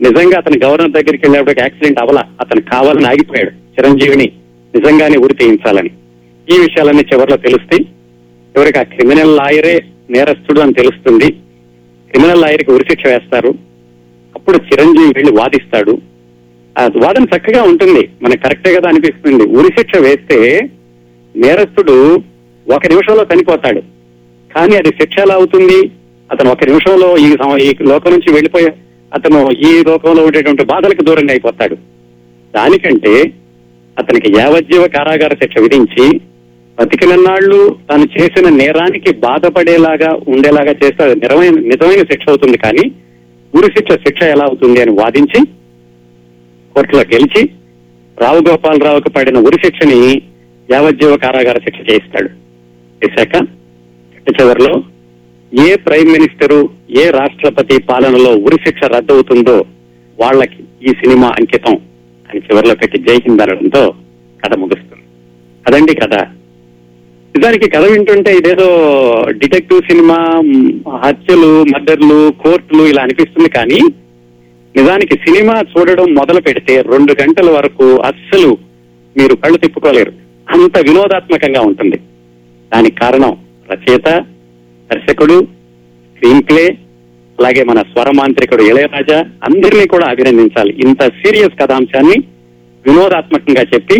నిజంగా 0.00 0.38
అతను 0.38 0.66
గవర్నర్ 0.66 0.90
దగ్గరికి 0.90 1.26
వెళ్ళేప్పటికి 1.26 1.60
యాక్సిడెంట్ 1.60 2.00
అవల 2.00 2.22
అతను 2.40 2.60
కావాలని 2.60 3.06
ఆగిపోయాడు. 3.06 3.50
చిరంజీవిని 3.50 4.32
నిజంగానే 4.74 5.16
ఉరి 5.16 5.34
తీయించాలని. 5.34 5.90
ఈ 6.50 6.58
విషయాలన్నీ 6.58 7.02
చివరిలో 7.12 7.36
తెలుస్తాయి. 7.36 7.80
చివరికి 8.56 8.78
ఆ 8.78 8.82
క్రిమినల్ 8.82 9.36
లాయరే 9.36 9.84
నేరస్తుడు 10.10 10.60
అని 10.60 10.72
తెలుస్తుంది. 10.72 11.30
క్రిమినల్ 12.10 12.40
లాయర్కి 12.40 12.70
ఉరిశిక్ష 12.70 13.06
వేస్తారు. 13.06 13.54
అప్పుడు 14.34 14.56
చిరంజీవి 14.56 15.12
వెళ్ళి 15.16 15.32
వాదిస్తాడు. 15.32 16.11
వాదన 16.78 17.24
చక్కగా 17.36 17.62
ఉంటుంది. 17.62 18.08
మనకు 18.22 18.40
కరెక్టే 18.40 18.74
కదా 18.74 18.88
అనిపిస్తుంది. 18.88 19.44
ఉరిశిక్ష 19.44 19.96
వేస్తే 19.96 20.68
నేరస్తుడు 21.36 22.22
ఒక 22.72 22.86
నిమిషంలో 22.86 23.26
చనిపోతాడు. 23.34 23.80
కానీ 24.54 24.76
అది 24.76 24.88
శిక్ష 24.88 25.18
ఎలా 25.18 25.34
అవుతుంది? 25.34 25.90
అతను 26.32 26.50
ఒక 26.50 26.64
నిమిషంలో 26.64 27.16
ఈ 27.16 27.36
ఈ 27.64 27.72
లోకం 27.82 28.10
నుంచి 28.10 28.32
వెళ్ళిపోయే 28.32 28.72
అతను 29.14 29.50
ఈ 29.50 29.82
లోకంలో 29.86 30.24
ఉండేటువంటి 30.24 30.64
బాధలకు 30.64 31.02
దూరంగా 31.02 31.30
అయిపోతాడు. 31.30 31.74
దానికంటే 32.54 33.32
అతనికి 33.98 34.32
యావజ్జీవ 34.38 34.88
కారాగార 34.88 35.34
శిక్ష 35.34 35.58
విధించి 35.58 36.20
బతికినన్నాళ్ళు 36.80 37.76
తాను 37.90 38.06
చేసిన 38.20 38.48
నేరానికి 38.48 39.16
బాధపడేలాగా 39.16 40.18
ఉండేలాగా 40.28 40.72
చేస్తే 40.84 41.14
నిజమైన 41.14 41.50
నిజమైన 41.50 42.02
శిక్ష 42.02 42.28
అవుతుంది. 42.28 42.58
కానీ 42.58 42.92
ఉరి 43.54 43.66
శిక్ష 43.66 43.92
శిక్ష 43.92 44.22
ఎలా 44.22 44.44
అవుతుంది 44.44 44.80
అని 44.82 44.90
వాదించి 44.90 45.40
కోర్టులో 46.74 47.02
గెలిచి 47.14 47.42
రావు 48.18 48.40
గోపాలరావుకు 48.48 49.08
పడిన 49.08 49.38
ఉరి 49.38 49.58
శిక్షని 49.64 50.22
యావజ్జీవ 50.70 51.16
కారాగార 51.16 51.58
శిక్ష 51.58 51.90
చేయిస్తాడు. 51.90 52.30
చేశాక 53.02 53.34
చివరిలో 54.40 54.82
ఏ 55.52 55.74
ప్రైమ్ 55.74 56.12
మినిస్టరు 56.12 56.68
ఏ 56.90 57.10
రాష్ట్రపతి 57.10 57.82
పాలనలో 57.82 58.36
ఉరి 58.36 58.56
శిక్ష 58.56 58.84
రద్దవుతుందో 58.84 59.64
వాళ్ళకి 60.20 60.88
ఈ 60.88 60.92
సినిమా 60.92 61.28
అంకితం 61.28 61.74
అని 62.30 62.40
చివరిలో 62.40 62.74
పెట్టి 62.74 62.98
జైహింద్ 62.98 63.42
అనడంతో 63.42 63.94
కథ 64.44 64.56
ముగుస్తుంది. 64.56 65.04
అదండి 65.66 65.94
కథ. 65.94 66.14
నిజానికి 67.34 67.70
కథ 67.70 67.84
వింటుంటే 67.84 68.36
ఇదేదో 68.36 68.68
డిటెక్టివ్ 69.28 69.82
సినిమా 69.82 70.16
హత్యలు 70.96 71.62
మర్డర్లు 71.62 72.32
కోర్టులు 72.42 72.82
ఇలా 72.82 73.02
అనిపిస్తుంది 73.02 73.48
కానీ 73.48 73.80
నిజానికి 74.76 75.14
సినిమా 75.14 75.60
చూడడం 75.60 76.14
మొదలు 76.14 76.40
పెడితే 76.40 76.82
రెండు 76.82 77.14
గంటల 77.22 77.50
వరకు 77.50 77.96
అస్సలు 77.96 78.58
మీరు 79.16 79.34
కళ్ళు 79.34 79.58
తిప్పుకోలేరు. 79.58 80.12
అంత 80.50 80.78
వినోదాత్మకంగా 80.78 81.60
ఉంటుంది. 81.60 81.96
దానికి 82.74 82.96
కారణం 82.96 83.36
రచయిత 83.72 84.24
దర్శకుడు 84.92 85.42
స్క్రీన్ 86.14 86.42
ప్లే 86.42 86.66
అలాగే 87.38 87.64
మన 87.64 87.82
స్వరమాంత్రికుడు 87.82 88.62
ఇళయరాజా 88.62 89.18
అందరినీ 89.20 89.86
కూడా 89.86 90.06
అభినందించాలి. 90.06 90.74
ఇంత 90.84 91.02
సీరియస్ 91.02 91.60
కథాంశాన్ని 91.60 92.22
వినోదాత్మకంగా 92.86 93.62
చెప్పి 93.74 93.98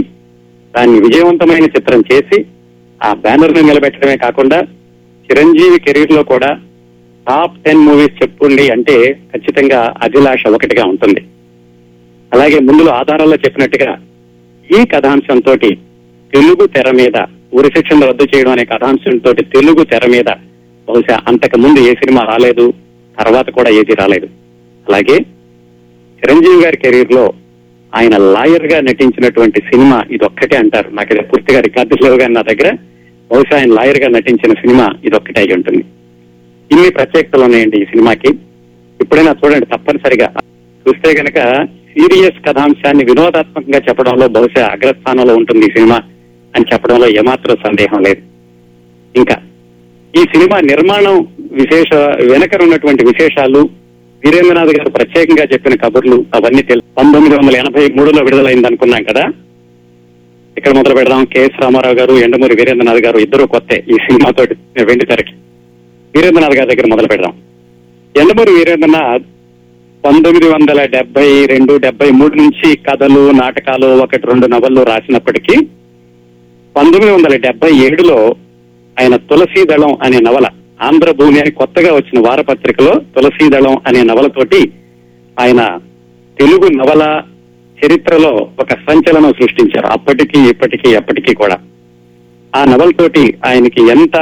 దాన్ని 0.77 1.01
విజయవంతమైన 1.01 1.65
చిత్రం 1.65 2.05
చేసి 2.13 2.45
ఆ 3.03 3.15
బ్యానర్ను 3.15 3.61
నిలబెట్టడమే 3.61 4.17
కాకుండా 4.17 4.63
చిరంజీవి 5.31 5.81
కెరీర్లో 5.81 6.23
కూడా 6.23 6.61
టాప్ 7.29 7.59
టెన్ 7.65 7.85
మూవీస్ 7.87 8.23
చెప్పుకోండి 8.23 8.69
అంటే 8.69 8.97
ఖచ్చితంగా 9.33 9.95
అభిలాష 10.03 10.47
ఒకటిగా 10.47 10.85
ఉంటుంది. 10.85 11.21
అలాగే 12.33 12.59
ముందులో 12.59 12.93
ఆధారాల్లో 12.93 13.37
చెప్పినట్టుగా 13.37 13.91
ఈ 14.71 14.85
కథాంశంతో 14.85 15.55
తెలుగు 16.33 16.67
తెర 16.67 16.91
మీద 16.91 17.17
ఉరి 17.55 17.71
శిక్షణ 17.77 18.05
రద్దు 18.05 18.27
చేయడం 18.35 18.53
అనే 18.53 18.65
కథాంశంతో 18.65 19.33
తెలుగు 19.33 19.85
తెర 19.85 20.07
మీద 20.07 20.29
బహుశా 20.89 21.17
అంతకు 21.29 21.57
ముందు 21.57 21.81
ఏ 21.81 21.93
సినిమా 21.95 22.23
రాలేదు 22.23 22.75
తర్వాత 23.21 23.51
కూడా 23.51 23.71
ఏది 23.71 23.95
రాలేదు. 23.95 24.29
అలాగే 24.89 25.17
చిరంజీవి 26.21 26.65
గారి 26.65 26.77
కెరీర్లో 26.77 27.33
ఆయన 27.95 28.17
లాయర్గా 28.17 28.81
నటించినటువంటి 28.81 29.61
సినిమా 29.61 30.05
ఇది 30.11 30.25
ఒక్కటే 30.25 30.57
అంటారు. 30.57 30.89
నాకు 30.91 31.13
ఇది 31.15 31.23
పూర్తిగా 31.23 31.61
రికార్డు 31.61 32.05
లేవు 32.05 32.19
కానీ 32.19 32.35
నా 32.35 32.43
దగ్గర. 32.43 32.71
బహుశా 33.31 33.57
ఆయన 33.57 33.73
లాయర్గా 33.73 34.09
నటించిన 34.09 34.53
సినిమా 34.53 34.87
ఇది 35.05 35.17
ఒక్కటే 35.17 35.41
అయి 35.41 35.55
ఉంటుంది. 35.55 35.85
ఇన్ని 36.73 36.91
ప్రత్యేకతలు 36.91 37.43
ఉన్నాయండి 37.43 37.83
ఈ 37.83 37.85
సినిమాకి. 37.85 38.29
ఎప్పుడైనా 39.01 39.33
చూడండి 39.33 39.67
తప్పనిసరిగా. 39.67 40.29
చూస్తే 40.89 41.21
గనక 41.21 41.65
సీరియస్ 41.65 42.49
కథాంశాన్ని 42.49 43.05
వినోదాత్మకంగా 43.05 43.81
చెప్పడంలో 43.89 44.29
బహుశా 44.29 44.67
అగ్రస్థానంలో 44.67 45.35
ఉంటుంది 45.35 45.67
ఈ 45.67 45.69
సినిమా 45.69 46.01
అని 46.57 46.65
చెప్పడంలో 46.73 47.09
ఏమాత్రం 47.09 47.57
సందేహం 47.67 48.03
లేదు. 48.03 48.23
ఇంకా 49.17 49.37
ఈ 50.17 50.19
సినిమా 50.19 50.61
నిర్మాణం 50.61 51.27
విశేష 51.53 51.95
వెనక 52.33 52.63
ఉన్నటువంటి 52.63 53.05
విశేషాలు 53.05 53.69
వీరేంద్రనాథ్ 54.25 54.77
గారు 54.77 54.91
ప్రత్యేకంగా 54.91 55.45
చెప్పిన 55.53 55.75
కబుర్లు 55.75 56.25
అవన్నీ 56.35 56.63
తెలుసు 56.63 56.95
పంతొమ్మిది 56.99 57.37
వందల 57.37 57.57
ఎనభై 57.57 57.89
మూడులో 57.89 58.23
విడుదలైంది 58.23 58.67
అనుకున్నాం 58.67 59.03
కదా. 59.03 59.25
ఇక్కడ 60.57 60.73
మొదలు 60.73 60.95
పెడదాం. 60.95 61.25
కెఎస్ 61.25 61.63
రామారావు 61.63 61.95
గారు 61.95 62.13
ఎండమూరి 62.13 62.57
వీరేంద్రనాథ్ 62.57 63.05
గారు 63.05 63.19
ఇద్దరు 63.19 63.45
కొత్త 63.45 63.75
ఈ 63.75 63.93
సినిమాతో 63.93 64.45
వెండి 64.85 65.07
తెరకి. 65.07 65.35
వీరేంద్రనాథ్ 66.15 66.57
గారి 66.59 66.71
దగ్గర 66.71 66.87
మొదలు 66.87 67.07
పెడదాం. 67.07 67.35
ఎండమూరి 68.15 68.53
వీరేంద్రనాథ్ 68.53 69.25
పంతొమ్మిది 70.05 70.49
వందల 70.49 70.85
డెబ్బై 70.85 71.47
రెండు 71.47 71.77
డెబ్బై 71.77 72.11
మూడు 72.11 72.35
నుంచి 72.37 72.77
కథలు 72.77 73.31
నాటకాలు 73.31 73.87
ఒకటి 73.87 74.27
రెండు 74.27 74.47
నవళ్ళు 74.47 74.83
రాసినప్పటికీ 74.83 75.57
పంతొమ్మిది 76.77 77.13
వందల 77.13 77.37
డెబ్బై 77.37 77.71
ఏడులో 77.87 78.37
ఆయన 78.99 79.17
తులసీదళం 79.17 79.97
అనే 80.03 80.19
నవల 80.19 80.47
ఆంధ్రభూమి 80.81 81.41
అని 81.41 81.51
కొత్తగా 81.51 81.95
వచ్చిన 81.95 82.29
వారపత్రికలో 82.29 82.95
తులసీదళం 83.17 83.77
అనే 83.87 84.03
నవలతోటి 84.03 84.73
ఆయన 85.39 85.81
తెలుగు 86.39 86.69
నవల 86.69 87.23
చరిత్రలో 87.79 88.33
ఒక 88.61 88.73
సంచలనం 88.89 89.33
సృష్టించారు 89.33 89.87
అప్పటికి 89.87 90.39
ఇప్పటికీ 90.49 90.89
ఎప్పటికీ 90.91 91.35
కూడా. 91.35 91.57
ఆ 92.57 92.65
నవలతోటి 92.65 93.35
ఆయనకి 93.47 93.81
ఎంత 93.91 94.17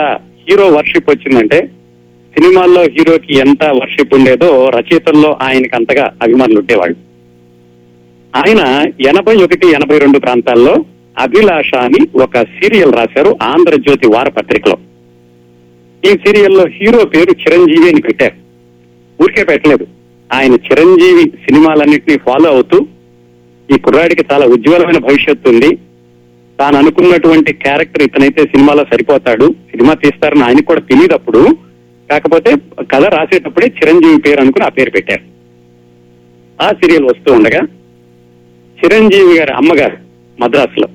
హీరో 0.49 0.67
వర్షిప్ 0.69 1.11
వచ్చిందంటే 1.11 1.71
సినిమాల్లో 2.39 2.83
హీరోకి 2.83 3.39
ఎంత 3.39 3.65
వర్షిప్ 3.65 4.15
ఉండేదో 4.15 4.69
రచయితల్లో 4.69 5.39
ఆయనకి 5.43 5.77
అంతగా 5.77 6.13
అభిమానులు 6.23 6.59
ఉండేవాళ్ళు. 6.59 6.97
ఆయన 8.37 8.87
ఎనభై 9.09 9.37
ఒకటి 9.37 9.69
ఎనభై 9.69 9.99
రెండు 9.99 10.19
ప్రాంతాల్లో 10.19 10.85
అభిలాష 11.19 11.75
అని 11.75 12.19
ఒక 12.19 12.43
సీరియల్ 12.43 12.93
రాశారు 12.93 13.39
ఆంధ్రజ్యోతి 13.43 14.07
వారపత్రికలో. 14.07 14.79
ఈ 16.05 16.09
సీరియల్లో 16.09 16.67
హీరో 16.67 17.05
పేరు 17.05 17.31
చిరంజీవి 17.31 17.89
అని 17.89 18.01
పెట్టారు. 18.01 18.35
ఊరికే 19.23 19.45
పెట్టలేదు. 19.45 19.87
ఆయన 20.33 20.53
చిరంజీవి 20.53 21.23
సినిమాలన్నింటినీ 21.23 22.19
ఫాలో 22.19 22.51
అవుతూ 22.51 22.87
ఈ 23.75 23.79
కుర్రాడికి 23.79 24.25
చాలా 24.33 24.47
ఉజ్వలమైన 24.47 24.99
భవిష్యత్తు 24.99 25.51
ఉంది. 25.51 25.77
తాను 26.61 26.77
అనుకున్నటువంటి 26.77 27.53
క్యారెక్టర్ 27.53 28.03
ఇతనైతే 28.03 28.43
సినిమాలో 28.43 28.85
సరిపోతాడు. 28.85 29.55
సినిమా 29.71 29.95
తీస్తారని 29.95 30.43
ఆయనకు 30.43 30.63
కూడా 30.63 30.81
తెలియదు 30.81 31.15
అప్పుడు 31.15 31.57
కాకపోతే 32.11 32.51
కథ 32.93 33.05
రాసేటప్పుడే 33.15 33.67
చిరంజీవి 33.79 34.19
పేరు 34.25 34.41
అనుకుని 34.41 34.65
ఆ 34.65 34.71
పేరు 34.79 34.91
పెట్టారు. 34.91 35.25
ఆ 36.59 36.69
సీరియల్ 36.81 37.07
వస్తూ 37.11 37.29
ఉండగా 37.33 37.61
చిరంజీవి 38.79 39.35
గారి 39.39 39.53
అమ్మగారు 39.53 39.97
మద్రాసులో 40.39 40.89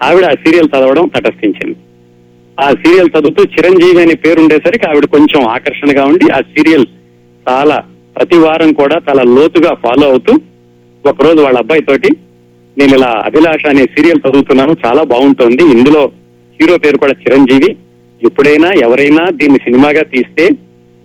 ఆవిడ 0.00 0.24
ఆ 0.24 0.34
సీరియల్ 0.44 0.70
చదవడం 0.72 1.04
తటస్థించింది. 1.14 1.76
ఆ 2.58 2.68
సీరియల్ 2.82 3.12
చదువుతూ 3.14 3.42
చిరంజీవి 3.54 4.00
అనే 4.02 4.14
పేరు 4.24 4.40
ఉండేసరికి 4.40 4.86
ఆవిడ 4.90 5.06
కొంచెం 5.14 5.40
ఆకర్షణగా 5.54 6.02
ఉండి 6.04 6.26
ఆ 6.30 6.40
సీరియల్ 6.52 6.86
చాలా 7.46 7.78
ప్రతి 8.16 8.38
వారం 8.38 8.70
కూడా 8.72 8.96
చాలా 9.08 9.22
లోతుగా 9.36 9.72
ఫాలో 9.84 10.04
అవుతూ 10.10 10.32
ఒకరోజు 11.04 11.40
వాళ్ళ 11.42 11.58
అబ్బాయి 11.58 11.82
తోటి 11.88 12.10
నేను 12.76 12.92
ఇలా 12.98 13.10
అభిలాష 13.28 13.62
అనే 13.66 13.84
సీరియల్ 13.94 14.22
చదువుతున్నాను 14.26 14.74
చాలా 14.84 15.02
బాగుంటుంది 15.12 15.64
ఇందులో 15.74 16.02
హీరో 16.60 16.76
పేరు 16.84 16.98
కూడా 16.98 17.14
చిరంజీవి 17.22 17.70
ఎప్పుడైనా 18.24 18.72
ఎవరైనా 18.72 19.30
దీన్ని 19.30 19.58
సినిమాగా 19.58 20.02
తీస్తే 20.02 20.50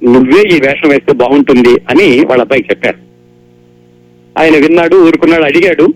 నువ్వే 0.03 0.41
ఈ 0.41 0.59
వేషం 0.59 0.89
వేస్తే 0.89 1.13
బాగుంటుంది 1.13 1.69
అని 1.69 2.25
వాళ్ళ 2.25 2.41
అబ్బాయికి 2.41 2.69
చెప్పారు. 2.71 2.97
ఆయన 4.39 4.57
విన్నాడు 4.57 4.95
ఊరుకున్నాడు 4.95 5.43
అడిగాడు 5.43 5.93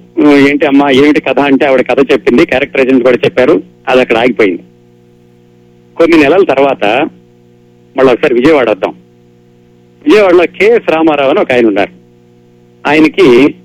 ఏంటి 0.50 0.65
అమ్మా 0.65 0.89
ఏమిటి 0.89 1.22
కథ? 1.22 1.39
అంటే 1.39 1.65
ఆవిడ 1.65 1.82
కథ 1.82 2.12
చెప్పింది 2.12 2.46
క్యారెక్టరైజేషన్ 2.46 3.01
కూడా 3.01 3.18
చెప్పారు 3.25 3.63
అది 3.88 4.01
అక్కడ 4.01 4.18
ఆగిపోయింది. 4.18 4.62
కొన్ని 5.98 6.18
నెలల 6.18 6.44
తర్వాత 6.44 6.86
మళ్ళీ 7.98 8.13
ఒకసారి 8.13 8.34
విజయవాడ 8.34 8.70
వద్దాం. 8.70 8.94
విజయవాడలో 10.06 10.44
కెఎస్ 10.46 10.89
రామారావు 10.89 11.30
అని 11.30 11.39
ఒక 11.39 11.51
ఆయన 11.51 11.68
ఉన్నారు. 11.68 11.92
ఆయనకి 12.88 13.56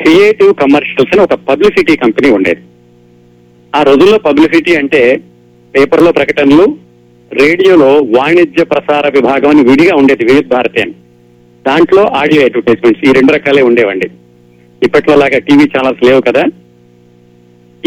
క్రియేటివ్ 0.00 0.54
కమర్షియల్స్ 0.54 1.12
అని 1.12 1.20
ఒక 1.20 1.34
పబ్లిసిటీ 1.34 1.96
కంపెనీ 1.96 2.30
ఉండేది. 2.30 2.60
ఆ 3.76 3.82
రోజుల్లో 3.82 4.18
పబ్లిసిటీ 4.18 4.74
అంటే 4.76 5.20
పేపర్లో 5.76 6.12
ప్రకటనలు 6.12 6.87
రేడియోలో 7.32 7.94
వాణిజ్య 7.94 8.64
ప్రసార 8.64 9.08
విభాగం 9.08 9.48
అని 9.48 9.62
విడిగా 9.62 9.96
ఉండేది 9.96 10.24
వివిధ 10.24 10.46
భారతి 10.46 10.82
అని. 10.82 10.92
దాంట్లో 11.66 12.04
ఆడియో 12.04 12.44
అడ్వర్టైజ్మెంట్స్ 12.44 13.10
ఈ 13.10 13.12
రెండు 13.12 13.32
రకాలే 13.32 13.62
ఉండేవండి. 13.62 14.08
ఇప్పట్లో 14.82 15.14
లాగా 15.14 15.38
టీవీ 15.38 15.64
ఛానల్స్ 15.64 16.04
లేవు 16.04 16.20
కదా. 16.20 16.44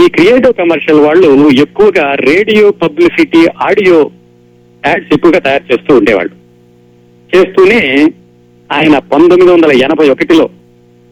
ఈ 0.06 0.10
క్రియేటివ్ 0.10 0.54
కమర్షియల్ 0.54 1.00
వాళ్ళు 1.00 1.50
ఎక్కువగా 1.62 2.16
రేడియో 2.16 2.72
పబ్లిసిటీ 2.72 3.48
ఆడియో 3.62 4.12
యాడ్స్ 4.86 5.14
ఎక్కువగా 5.14 5.40
తయారు 5.40 5.74
చేస్తూ 5.74 5.98
ఉండేవాళ్ళు. 5.98 6.32
చేస్తూనే 7.36 8.12
ఆయన 8.72 8.98
పంతొమ్మిది 8.98 9.52
వందల 9.52 9.72
ఎనభై 9.72 10.10
ఒకటిలో 10.10 10.48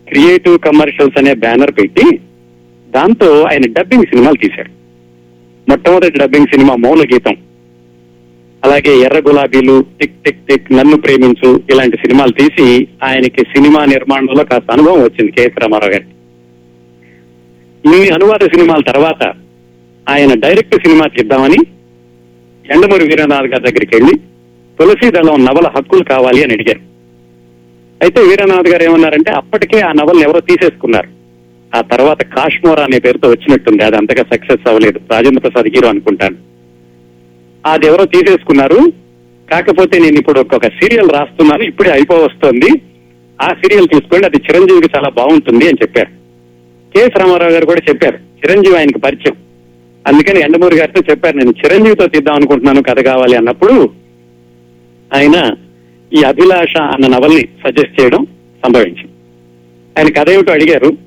క్రియేటివ్ 0.08 0.60
కమర్షియల్స్ 0.60 1.18
అనే 1.18 1.34
బ్యానర్ 1.34 1.72
పెట్టి 1.72 2.20
దాంతో 2.90 3.44
ఆయన 3.44 3.62
డబ్బింగ్ 3.62 4.04
సినిమాలు 4.04 4.36
తీశారు. 4.36 4.70
మొట్టమొదటి 5.70 6.18
డబ్బింగ్ 6.18 6.48
సినిమా 6.48 6.76
మౌన 6.76 7.00
గీతం 7.00 7.36
అలాగే 8.66 9.00
ఎర్ర 9.00 9.20
గులాబీలు 9.20 9.86
టిక్ 10.02 10.24
టిక్ 10.24 10.48
టిక్ 10.48 10.72
నన్ను 10.72 10.98
ప్రేమించు 10.98 11.64
ఇలాంటి 11.70 11.98
సినిమాలు 11.98 12.32
తీసి 12.32 12.88
ఆయనకి 13.04 13.42
సినిమా 13.44 13.86
నిర్మాణంలో 13.86 14.44
కాస్త 14.44 14.72
అనుభవం 14.72 15.04
వచ్చింది 15.04 15.32
కేఎస్ 15.32 15.60
రామారావు 15.60 15.92
గారికి. 15.92 16.10
ఇన్ని 17.86 18.10
అనువాద 18.10 18.46
సినిమాల 18.46 18.82
తర్వాత 18.82 19.34
ఆయన 20.10 20.34
డైరెక్ట్ 20.40 20.76
సినిమా 20.76 21.08
తీద్దామని 21.08 21.60
ఎండమూరి 22.72 23.06
వీరనాథ్ 23.08 23.48
గారి 23.48 23.64
దగ్గరికి 23.64 23.96
వెళ్ళి 23.96 24.18
తులసి 24.80 25.12
దళం 25.12 25.46
నవల 25.46 25.68
హక్కులు 25.68 26.04
కావాలి 26.04 26.44
అని 26.44 26.54
అడిగారు. 26.54 26.80
అయితే 28.04 28.22
వీరనాథ్ 28.22 28.68
గారు 28.68 28.84
ఏమన్నారంటే 28.84 29.32
అప్పటికే 29.32 29.80
ఆ 29.80 29.92
నవలను 29.92 30.20
ఎవరో 30.20 30.40
తీసేసుకున్నారు. 30.40 31.10
ఆ 31.78 31.82
తర్వాత 31.82 32.24
కాశ్మోరా 32.24 32.84
అనే 32.84 33.00
పేరుతో 33.00 33.30
వచ్చినట్టుంది 33.30 33.84
అది 33.84 33.96
అంతగా 33.96 34.24
సక్సెస్ 34.34 34.68
అవ్వలేదు. 34.68 35.00
రాజేంద్ర 35.12 35.40
ప్రసాద్ 35.40 35.68
హీరో 35.68 35.90
అనుకుంటాను. 35.90 36.49
అది 37.66 37.86
ఎవరో 37.86 38.06
తీసేసుకున్నారు. 38.06 38.94
కాకపోతే 39.52 40.00
నేను 40.00 40.20
ఇప్పుడు 40.20 40.40
ఒక్కొక్క 40.40 40.68
సీరియల్ 40.68 41.10
రాస్తున్నాను 41.10 41.64
ఇప్పుడే 41.64 41.92
అయిపోవస్తోంది. 41.92 42.82
ఆ 43.42 43.48
సీరియల్ 43.48 43.88
తీసుకోండి 43.88 44.26
అది 44.26 44.38
చిరంజీవికి 44.38 44.90
చాలా 44.98 45.10
బాగుంటుంది 45.10 45.68
అని 45.68 45.78
చెప్పారు. 45.82 46.10
కెఎస్ 46.94 47.18
రామారావు 47.18 47.52
గారు 47.52 47.66
కూడా 47.66 47.82
చెప్పారు 47.90 48.16
చిరంజీవి 48.16 48.78
ఆయనకి 48.78 49.00
పరిచయం. 49.00 49.36
అందుకని 50.08 50.40
ఎండమూరి 50.40 50.76
గారితో 50.76 51.02
చెప్పారు 51.10 51.38
నేను 51.38 51.54
చిరంజీవితో 51.66 52.08
తీద్దాం 52.08 52.36
అనుకుంటున్నాను 52.36 52.84
కథ 52.84 53.00
కావాలి 53.00 53.36
అన్నప్పుడు 53.36 53.90
ఆయన 55.14 55.52
ఈ 56.14 56.24
అభిలాష 56.24 56.78
అన్న 56.78 57.08
నవల్ని 57.08 57.42
సజెస్ట్ 57.42 58.02
చేయడం 58.02 58.28
సంభవించింది. 58.66 59.12
ఆయన 59.98 60.24
కథ 60.24 60.30
ఏమిటో 60.30 60.52
అడిగారు 60.52 60.98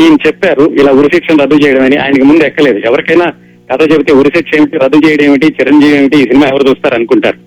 ఈయన 0.00 0.16
చెప్పారు 0.26 0.62
ఇలా 0.62 0.92
ఉరిశిక్షణ 0.92 1.36
రద్దు 1.42 1.54
చేయడం 1.54 1.82
అని 1.82 1.96
ఆయనకి 1.96 2.22
ముందు 2.22 2.44
ఎక్కలేదు. 2.44 2.78
ఎవరికైనా 2.78 3.32
కథ 3.72 3.92
చెబితే 3.92 4.12
ఉరిశిక్ష 4.12 4.54
ఏమిటి 4.54 4.78
రద్దు 4.78 5.08
చేయడం 5.08 5.24
ఏమిటి 5.24 5.46
చిరంజీవి 5.46 5.96
ఏమిటి 5.96 6.18
ఈ 6.18 6.22
సినిమా 6.22 6.46
ఎవరు 6.46 6.68
చూస్తారు 6.68 6.94
అనుకుంటారు. 6.94 7.38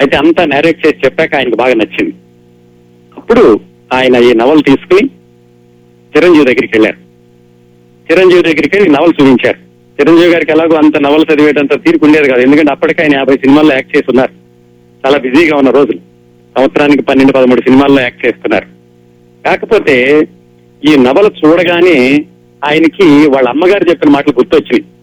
అయితే 0.00 0.16
అంతా 0.16 0.44
నేరేట్ 0.44 0.86
చేసి 0.86 0.96
చెప్పాక 1.04 1.34
ఆయనకు 1.34 1.56
బాగా 1.56 1.74
నచ్చింది. 1.74 2.14
అప్పుడు 3.16 3.60
ఆయన 3.92 4.16
ఈ 4.16 4.34
నవల్ 4.34 4.62
తీసుకుని 4.62 5.10
చిరంజీవి 6.16 6.44
దగ్గరికి 6.44 6.72
వెళ్ళారు. 6.74 6.96
చిరంజీవి 8.12 8.42
దగ్గరికి 8.42 8.76
వెళ్ళి 8.76 8.90
నవల్ 8.90 9.12
చూపించారు. 9.20 9.58
చిరంజీవి 10.00 10.32
గారికి 10.32 10.52
ఎలాగో 10.52 10.74
అంత 10.74 10.96
నవలు 10.96 11.26
చదివేటంత 11.34 11.84
తీరుకు 11.84 12.06
ఉండేది 12.06 12.28
కాదు. 12.28 12.40
ఎందుకంటే 12.40 12.70
అప్పటికే 12.70 13.02
ఆయన 13.02 13.14
యాభై 13.14 13.36
సినిమాల్లో 13.36 13.74
యాక్ట్ 13.74 13.96
చేస్తున్నారు 13.96 14.32
చాలా 15.06 15.18
బిజీగా 15.18 15.56
ఉన్న 15.56 15.70
రోజులు. 15.70 15.98
సంవత్సరానికి 16.58 17.02
పన్నెండు 17.02 17.32
పదమూడు 17.32 17.60
సినిమాల్లో 17.60 18.00
యాక్ట్ 18.00 18.26
చేస్తున్నారు. 18.26 18.66
కాకపోతే 19.44 20.28
ఈ 20.84 20.96
నవల 20.96 21.30
చూడగానే 21.44 22.24
ఆయనకి 22.64 23.04
వాళ్ళ 23.04 23.48
అమ్మగారు 23.48 23.90
చెప్పిన 23.90 24.10
మాటలు 24.10 24.34
గుర్తొచ్చినాయి. 24.38 24.95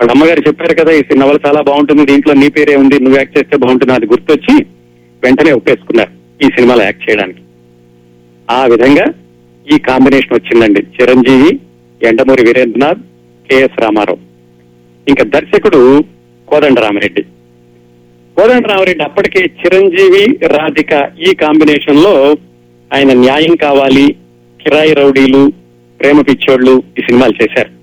వాళ్ళ 0.00 0.10
అమ్మగారు 0.12 0.42
చెప్పారు 0.46 0.74
కదా 0.80 0.92
ఈ 0.92 1.02
నవల 1.18 1.38
చాలా 1.46 1.60
బాగుంటుంది 1.60 2.04
దీంట్లో 2.10 2.32
నీ 2.34 2.48
పేరే 2.56 2.76
ఉంది 2.76 2.96
నువ్వు 3.00 3.18
యాక్ట్ 3.18 3.38
చేస్తే 3.38 3.56
బాగుంటుంది 3.56 3.92
అది 3.92 4.06
గుర్తొచ్చి 4.06 4.54
వెంటనే 5.24 5.52
ఒప్పేసుకున్నారు 5.52 6.12
ఈ 6.44 6.48
సినిమాలో 6.56 6.82
యాక్ట్ 6.84 7.10
చేయడానికి. 7.10 7.40
ఆ 8.50 8.64
విధంగా 8.64 9.06
ఈ 9.74 9.78
కాంబినేషన్ 9.78 10.34
వచ్చిందండి. 10.34 10.82
Chiranjeevi 10.96 11.60
Yandamuri 12.08 12.42
Veerendranath 12.44 13.00
K S 13.50 13.80
Rama Rao. 13.82 14.20
ఇంకా 15.08 15.24
దర్శకుడు 15.24 16.04
కోదండరామరెడ్డి 16.48 17.24
కోదండరామరెడ్డి 18.36 19.04
అప్పటికే 19.04 19.42
చిరంజీవి 19.60 20.24
రాధిక 20.46 20.92
ఈ 21.28 21.34
కాంబినేషన్లో 21.34 22.14
ఆయన 22.92 23.12
న్యాయం 23.12 23.56
కావాలి 23.56 24.06
కిరాయి 24.62 24.92
రౌడీలు 24.92 25.52
ప్రేమ 26.00 26.20
పిచ్చోళ్ళు 26.20 26.82
ఈ 26.98 27.02
సినిమాలు 27.02 27.34
చేశారు. 27.42 27.75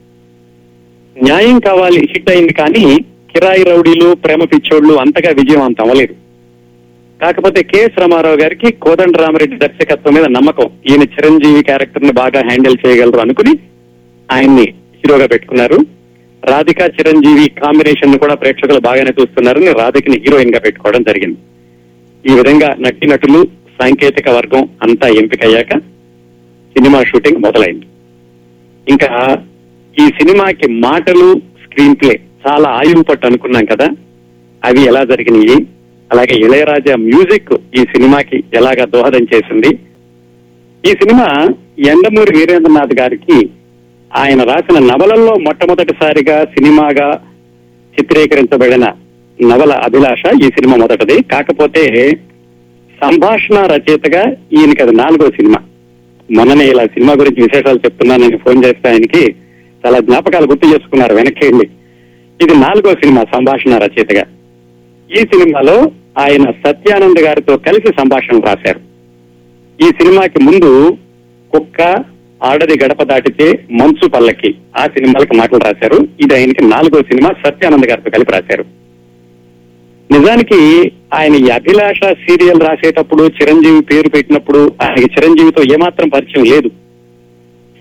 న్యాయం 1.17 1.59
కావాలి 1.59 2.07
హిట్ 2.11 2.29
అయింది 2.29 2.53
కానీ 2.53 3.05
కిరాయి 3.31 3.63
రౌడీలు 3.63 4.13
ప్రేమ 4.13 4.43
పిచ్చోళ్ళు 4.43 4.93
అంతగా 4.93 5.29
విజయవంతం 5.29 5.83
అవ్వలేదు. 5.83 6.13
కాకపోతే 7.21 7.63
కెఎస్ 7.63 7.99
రామారావు 7.99 8.35
గారికి 8.35 8.71
కోదండ 8.71 9.17
రామరెడ్డి 9.17 9.57
దర్శకత్వం 9.57 10.13
మీద 10.13 10.23
నమ్మకం. 10.23 10.69
ఈయన 10.89 11.03
చిరంజీవి 11.03 11.63
క్యారెక్టర్ని 11.63 12.11
బాగా 12.11 12.39
హ్యాండిల్ 12.39 12.77
చేయగలరు 12.85 13.19
అనుకుని 13.19 13.53
ఆయన్ని 14.31 14.73
హీరోగా 14.95 15.27
పెట్టుకున్నారు. 15.27 15.77
రాధిక 16.43 16.81
చిరంజీవి 16.81 17.49
కాంబినేషన్ను 17.49 18.17
కూడా 18.17 18.35
ప్రేక్షకులు 18.35 18.79
బాగానే 18.79 19.11
చూస్తున్నారని 19.21 19.71
రాధికని 19.71 20.17
హీరోయిన్గా 20.19 20.59
పెట్టుకోవడం 20.59 21.01
జరిగింది. 21.01 21.37
ఈ 22.31 22.33
విధంగా 22.33 22.75
నటి 22.79 23.07
నటులు 23.07 23.47
సాంకేతిక 23.81 24.29
వర్గం 24.29 24.69
అంతా 24.83 25.07
ఎంపికయ్యాక 25.07 25.77
సినిమా 26.75 27.03
షూటింగ్ 27.03 27.41
మొదలైంది. 27.41 27.85
ఇంకా 28.89 29.09
ఈ 30.01 30.07
సినిమాకి 30.07 30.71
మాటలు 30.71 31.41
స్క్రీన్ 31.63 31.95
ప్లే 31.95 32.19
చాలా 32.47 32.69
ఆయువు 32.69 33.03
పట్టు 33.03 33.27
అనుకున్నాం 33.27 33.65
కదా. 33.65 33.87
అవి 34.65 34.81
ఎలా 34.81 35.03
జరిగినాయి? 35.03 35.65
అలాగే 36.11 36.35
ఇళయరాజా 36.35 36.95
మ్యూజిక్ 36.95 37.53
ఈ 37.75 37.83
సినిమాకి 37.83 38.43
ఎలాగా 38.53 38.85
దోహదం 38.85 39.27
చేసింది? 39.35 39.67
ఈ 40.85 40.91
సినిమా 40.91 41.47
ఎండమూరి 41.79 42.37
వీరేంద్రనాథ్ 42.37 42.99
గారికి 42.99 43.49
ఆయన 44.15 44.43
రాసిన 44.43 44.79
నవలల్లో 44.79 45.33
మొట్టమొదటిసారిగా 45.35 46.45
సినిమాగా 46.45 47.21
చిత్రీకరించబడిన 47.99 48.85
నవల 49.41 49.71
అభిలాష 49.71 50.21
ఈ 50.41 50.47
సినిమా 50.47 50.75
మొదటిది. 50.75 51.23
కాకపోతే 51.23 52.11
సంభాషణ 53.03 53.55
రచయితగా 53.55 54.23
ఈయనకి 54.31 54.83
అది 54.83 54.91
నాలుగో 54.91 55.29
సినిమా. 55.29 55.59
మొన్ననే 56.31 56.67
ఇలా 56.67 56.85
సినిమా 56.85 57.13
గురించి 57.13 57.43
విశేషాలు 57.43 57.77
చెప్తున్నానని 57.77 58.37
ఫోన్ 58.37 58.65
చేస్తే 58.65 58.89
ఆయనకి 58.89 59.35
చాలా 59.85 59.99
జ్ఞాపకాలు 59.99 60.47
గుర్తు 60.47 60.67
చేసుకున్నారు 60.67 61.15
వెనక్కి 61.15 61.45
వెళ్ళి. 61.45 61.69
ఇది 62.41 62.55
నాలుగో 62.55 62.93
సినిమా 62.93 63.23
సంభాషణ 63.23 63.77
రచయితగా. 63.77 64.23
ఈ 65.11 65.15
సినిమాలో 65.15 65.91
ఆయన 66.17 66.43
సత్యానంద్ 66.43 67.19
గారితో 67.19 67.57
కలిసి 67.57 67.87
సంభాషణ 67.87 68.39
రాశారు. 68.39 68.79
ఈ 69.81 69.87
సినిమాకి 69.87 70.43
ముందు 70.43 70.97
కుక్క 71.51 72.03
ఆడది 72.43 72.85
గడప 72.85 73.03
దాటితే 73.03 73.65
మంచు 73.71 74.09
పల్లకి 74.09 74.55
ఆ 74.77 74.85
సినిమాలకు 74.85 75.35
మాటలు 75.35 75.59
రాశారు. 75.59 76.07
ఇది 76.19 76.33
ఆయనకి 76.33 76.65
నాలుగో 76.65 77.01
సినిమా 77.01 77.29
సత్యానంద్ 77.45 77.87
గారితో 77.87 78.09
కలిపి 78.09 78.31
రాశారు. 78.31 78.65
నిజానికి 80.11 80.91
ఆయన 81.13 81.35
ఈ 81.35 81.49
అభిలాష 81.49 81.99
సీరియల్ 82.13 82.61
రాసేటప్పుడు 82.61 83.23
చిరంజీవి 83.23 83.81
పేరు 83.81 84.09
పెట్టినప్పుడు 84.09 84.71
ఆయనకి 84.81 85.03
చిరంజీవితో 85.03 85.63
ఏమాత్రం 85.73 86.09
పరిచయం 86.09 86.45
లేదు. 86.45 86.67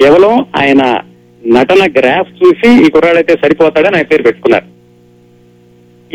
కేవలం 0.02 0.46
ఆయన 0.56 1.00
నటన 1.46 1.92
గ్రాఫ్ 1.98 2.44
చూసి 2.44 2.86
ఈ 2.86 2.90
కుర్రాడైతే 2.90 3.36
సరిపోతాడని 3.42 3.96
ఆయన 3.96 4.04
పేరు 4.04 4.22
పెట్టుకున్నారు. 4.22 4.82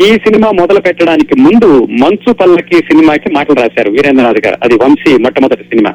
ఈ 0.02 0.16
సినిమా 0.16 0.50
మొదలు 0.50 0.80
పెట్టడానికి 0.80 1.40
ముందు 1.40 1.84
మంచు 1.84 2.32
పల్లకి 2.32 2.78
సినిమాకి 2.78 3.32
మాటలు 3.32 3.56
రాశారు 3.56 3.90
వీరేంద్రనాథ్ 3.90 4.46
గారు. 4.46 4.56
అది 4.62 4.74
వంశీ 4.74 5.18
మొట్టమొదటి 5.18 5.64
సినిమా. 5.64 5.94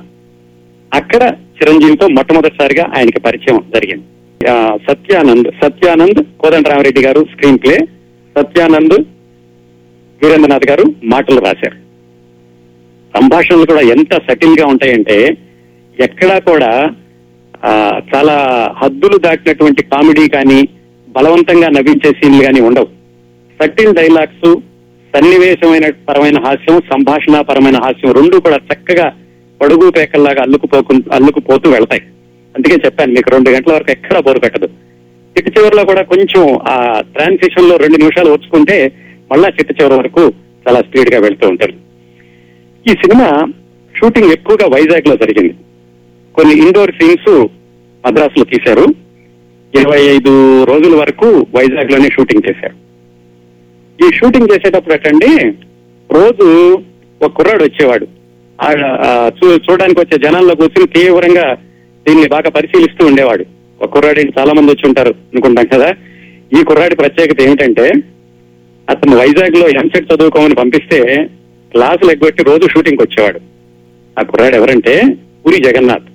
అక్కడ 0.94 1.24
చిరంజీవితో 1.24 2.08
మొట్టమొదటిసారిగా 2.08 2.94
ఆయనకి 2.98 3.20
పరిచయం 3.20 3.64
జరిగింది. 3.76 4.04
ఆ, 4.50 4.78
సత్యానంద్ 4.92 5.52
సత్యానంద్ 5.64 6.24
కోదండరామరెడ్డి 6.40 7.02
గారు 7.02 7.26
స్క్రీన్ 7.32 7.60
ప్లే. 7.60 7.78
సత్యానంద్ 8.38 9.04
వీరేంద్రనాథ్ 10.24 10.70
గారు 10.70 10.84
మాటలు 11.04 11.40
రాశారు. 11.40 11.84
సంభాషణలు 13.18 13.66
కూడా 13.66 13.82
ఎంత 13.82 14.14
సటిల్గా 14.14 14.66
ఉంటాయంటే 14.66 15.38
ఎక్కడా 16.00 16.40
కూడా 16.40 16.90
చాలా 18.12 18.36
హద్దులు 18.82 19.18
దాటినటువంటి 19.18 19.84
కామెడీ 19.84 20.30
కానీ 20.30 20.60
బలవంతంగా 21.08 21.68
నవ్వించే 21.70 22.10
సీన్లు 22.12 22.44
కానీ 22.44 22.62
ఉండవు. 22.62 22.88
సటిల్ 23.60 23.96
డైలాగ్స్ 23.96 24.48
సన్నివేశమైన 25.14 25.90
పరమైన 25.90 26.38
హాస్యం 26.46 26.82
సంభాషణ 26.92 27.42
పరమైన 27.42 27.78
హాస్యం 27.84 28.14
రెండు 28.14 28.38
కూడా 28.38 28.60
చక్కగా 28.70 29.08
పడుగు 29.62 29.90
పేకల్లాగా 29.90 30.42
అల్లుకుపోకు 30.42 30.94
అల్లుకుపోతూ 31.14 31.70
వెళ్తాయి. 31.70 32.02
అందుకే 32.56 32.76
చెప్పాను 32.86 33.14
మీకు 33.14 33.30
రెండు 33.30 33.50
గంటల 33.50 33.74
వరకు 33.74 33.92
ఎక్కడా 33.92 34.20
బోరు 34.20 34.40
పెట్టదు. 34.40 34.68
చిట్టు 35.36 35.60
చివరిలో 35.60 35.86
కూడా 35.86 36.02
కొంచెం 36.02 36.60
ఆ 36.72 36.76
ట్రాన్సిషన్లో 37.14 37.78
రెండు 37.78 37.98
నిమిషాలు 37.98 38.32
వచ్చుకుంటే 38.32 38.78
మళ్ళా 39.32 39.48
చిట్టు 39.48 39.74
చివరి 39.74 39.96
వరకు 39.98 40.24
చాలా 40.68 40.80
స్పీడ్గా 40.80 41.20
వెళ్తూ 41.20 41.50
ఉంటారు. 41.50 41.74
ఈ 42.90 42.94
సినిమా 43.04 43.30
షూటింగ్ 43.98 44.32
ఎక్కువగా 44.32 44.68
వైజాగ్లో 44.68 45.16
జరిగింది. 45.16 45.54
కొన్ని 46.36 46.66
ఇండోర్ 46.66 46.92
సీన్స్ 46.92 47.48
మద్రాసులో 48.06 48.46
తీశారు. 48.46 48.86
ఇరవై 49.80 50.02
ఐదు 50.02 50.64
రోజుల 50.64 50.96
వరకు 50.96 51.26
వైజాగ్లోనే 51.56 52.10
షూటింగ్ 52.10 52.50
చేశారు. 52.50 52.84
ఈ 54.08 54.12
షూటింగ్ 54.12 54.48
చేసేటప్పుడు 54.54 54.94
అటండి 54.94 55.54
రోజు 56.12 56.80
ఒక 57.22 57.32
కుర్రాడు 57.32 57.64
వచ్చేవాడు. 57.64 58.08
చూ- 59.28 59.62
చూడడానికి 59.72 60.00
వచ్చే 60.00 60.18
జనాల్లో 60.18 60.56
కూర్చుని 60.56 60.88
తీవ్రంగా 60.88 61.54
దీన్ని 62.08 62.28
బాగా 62.28 62.50
పరిశీలిస్తూ 62.50 63.06
ఉండేవాడు. 63.06 63.46
ఒక 63.82 63.90
కుర్రాడు 63.90 64.20
చాలా 64.20 64.54
మంది 64.54 64.72
వచ్చి 64.72 64.88
ఉంటారు 64.88 65.10
అనుకుంటాం 65.10 65.66
కదా. 65.66 65.96
ఈ 66.60 66.64
కుర్రాడి 66.64 66.96
ప్రత్యేకత 66.96 67.42
ఏమిటంటే 67.42 67.94
అతను 68.90 69.18
వైజాగ్లో 69.18 69.70
ఎంసెట్ 69.70 70.14
చదువుకోమని 70.14 70.56
పంపిస్తే 70.56 71.30
క్లాసులు 71.72 72.12
ఎగ్గొట్టి 72.12 72.44
రోజు 72.44 72.68
షూటింగ్ 72.68 72.98
వచ్చేవాడు. 73.02 73.40
ఆ 74.20 74.24
కుర్రాడు 74.24 74.56
ఎవరంటే 74.56 75.02
పూరి 75.46 75.64
జగన్నాథ్. 75.64 76.13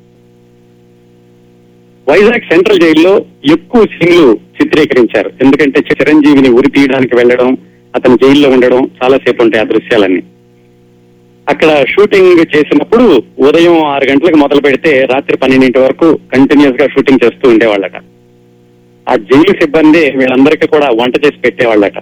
వైజాగ్ 2.11 2.49
సెంట్రల్ 2.51 2.81
జైల్లో 2.81 3.25
ఎక్కువ 3.53 3.85
సీన్లు 3.85 4.39
చిత్రీకరించారు. 4.61 5.31
ఎందుకంటే 5.43 5.81
చిరంజీవిని 5.91 6.49
ఉరి 6.49 6.71
తీయడానికి 6.71 7.17
వెళ్ళడం 7.17 7.57
అతను 7.95 8.17
జైల్లో 8.17 8.49
ఉండడం 8.51 8.91
చాలా 9.03 9.19
సేపు 9.19 9.43
ఉంటాయి 9.43 9.65
ఆ 9.65 9.67
దృశ్యాలన్నీ. 9.67 10.23
అక్కడ 11.49 11.85
షూటింగ్ 11.89 12.57
చేసినప్పుడు 12.57 13.23
ఉదయం 13.39 13.85
ఆరు 13.85 14.05
గంటలకు 14.11 14.37
మొదలు 14.37 14.61
పెడితే 14.61 15.07
రాత్రి 15.11 15.37
పన్నెండింటి 15.37 15.79
వరకు 15.79 16.19
కంటిన్యూస్గా 16.33 16.89
షూటింగ్ 16.89 17.25
చేస్తూ 17.25 17.51
ఉండేవాళ్ళట. 17.51 17.97
ఆ 19.09 19.17
జైలు 19.17 19.61
సిబ్బంది 19.61 20.11
వీళ్ళందరికీ 20.11 20.67
కూడా 20.67 20.89
వంట 20.89 21.27
చేసి 21.27 21.39
పెట్టేవాళ్ళట. 21.39 21.99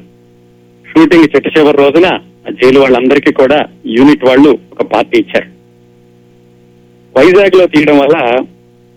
షూటింగ్ 0.91 1.29
చిట్ట 1.37 1.59
చివరి 1.59 1.77
రోజున 1.77 2.07
ఆ 2.49 2.53
జైలు 2.63 2.81
వాళ్ళందరికీ 2.81 3.33
కూడా 3.33 3.67
యూనిట్ 3.87 4.25
వాళ్ళు 4.25 4.59
ఒక 4.73 4.83
పార్టీ 4.83 5.19
ఇచ్చారు. 5.19 5.49
వైజాగ్లో 7.19 7.67
తీయడం 7.67 7.99
వల్ల 7.99 8.19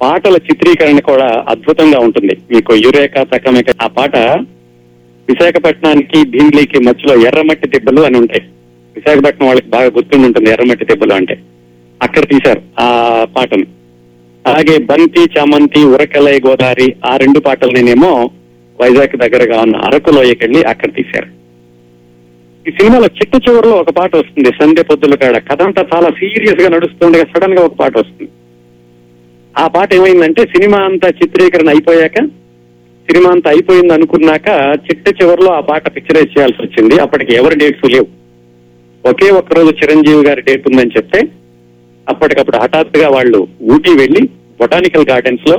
పాటల 0.01 0.33
చిత్రీకరణ 0.33 0.99
కూడా 0.99 1.45
అద్భుతంగా 1.49 1.99
ఉంటుంది. 1.99 2.38
మీకు 2.51 2.75
యురేక 2.75 3.23
సకమేక 3.35 3.65
ఆ 3.81 3.88
పాట 3.88 4.17
విశాఖపట్నానికి 5.29 6.29
భీమిలీకి 6.29 6.79
మధ్యలో 6.79 7.27
ఎర్రమట్టి 7.27 7.67
దెబ్బలు 7.67 8.01
అని 8.01 8.17
ఉంటాయి. 8.17 8.41
విశాఖపట్నం 8.95 9.47
వాళ్ళకి 9.47 9.67
బాగా 9.67 9.85
గుర్తుండి 9.85 10.25
ఉంటుంది 10.25 10.49
ఎర్రమట్టి 10.49 10.85
దెబ్బలు 10.85 11.13
అంటే. 11.13 11.39
అక్కడ 12.03 12.29
తీశారు 12.29 12.62
ఆ 12.79 13.27
పాటను. 13.38 13.65
అలాగే 14.47 14.77
బంతి 14.77 15.19
చామంతి 15.19 15.83
ఉరకలై 15.83 16.39
గోదావరి 16.47 16.95
ఆ 17.05 17.17
రెండు 17.17 17.39
పాటలు 17.39 17.71
నేనేమో 17.71 18.29
వైజాగ్ 18.81 19.17
దగ్గరగా 19.17 19.62
ఉన్న 19.62 19.75
అరకు 19.75 20.09
లోయకెళ్ళి 20.09 20.63
అక్కడ 20.63 20.95
తీశారు. 20.95 21.27
ఈ 22.69 22.71
సినిమాలో 22.71 23.05
చిట్ట 23.05 23.49
చివరిలో 23.49 23.73
ఒక 23.73 23.89
పాట 23.89 24.15
వస్తుంది. 24.15 24.49
సంధ్య 24.49 24.83
పొద్దుల 24.83 25.15
కాడ. 25.15 25.38
కథ 25.38 25.62
అంతా 25.62 25.85
చాలా 25.95 26.09
సీరియస్గా 26.09 26.69
నడుస్తుండగా 26.69 27.23
సడన్గా 27.23 27.63
ఒక 27.65 27.73
పాట 27.73 27.97
వస్తుంది. 27.97 28.31
ఆ 29.57 29.67
పాట 29.67 29.89
ఏమైందంటే 29.93 30.41
సినిమా 30.45 30.77
అంతా 30.77 31.07
చిత్రీకరణ 31.07 31.69
అయిపోయాక 31.69 32.19
సినిమా 33.07 33.29
అంతా 33.31 33.49
అయిపోయింది 33.49 33.93
అనుకున్నాక 33.93 34.47
చిట్ట 34.85 35.21
చివరిలో 35.21 35.51
ఆ 35.51 35.59
పాట 35.59 35.95
పిక్చరైజ్ 35.95 36.33
చేయాల్సి 36.38 36.62
వచ్చింది. 36.62 36.95
అప్పటికి 37.01 37.33
ఎవరి 37.35 37.55
డేట్స్ 37.55 37.91
లేవు. 37.93 38.07
ఒకే 39.03 39.29
ఒక్క 39.29 39.53
రోజు 39.53 39.71
చిరంజీవి 39.71 40.23
గారి 40.27 40.41
డేట్ 40.41 40.67
ఉందని 40.67 40.95
చెప్తే 40.97 41.19
అప్పటికప్పుడు 42.07 42.57
హఠాత్తుగా 42.57 43.09
వాళ్ళు 43.09 43.47
ఊటీ 43.73 43.91
వెళ్ళి 43.97 44.21
బొటానికల్ 44.59 45.09
గార్డెన్స్లో 45.09 45.57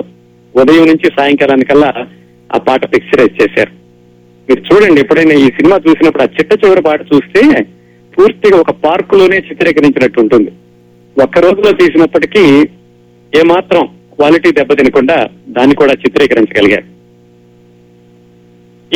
ఉదయం 0.54 0.86
నుంచి 0.86 1.08
సాయంకాలానికల్లా 1.18 1.90
ఆ 2.50 2.58
పాట 2.58 2.94
పిక్చరైజ్ 2.94 3.42
చేశారు. 3.42 3.72
మీరు 4.48 4.62
చూడండి 4.68 5.00
ఎప్పుడైనా 5.00 5.34
ఈ 5.34 5.46
సినిమా 5.48 5.76
చూసినప్పుడు 5.76 6.22
ఆ 6.22 6.26
చిట్ట 6.26 6.64
చివరి 6.64 6.82
పాట 6.82 7.00
చూస్తే 7.14 7.42
పూర్తిగా 8.14 8.56
ఒక 8.60 8.70
పార్క్లోనే 8.70 9.36
చిత్రీకరించినట్టు 9.36 10.20
ఉంటుంది. 10.20 10.50
ఒక్క 11.16 11.38
రోజులో 11.38 11.72
తీసినప్పటికీ 11.72 12.44
ఏమాత్రం 13.38 13.86
క్వాలిటీ 14.14 14.50
దెబ్బతినకుండా 14.50 15.28
దాన్ని 15.48 15.74
కూడా 15.74 15.92
చిత్రీకరించగలిగారు 15.92 17.00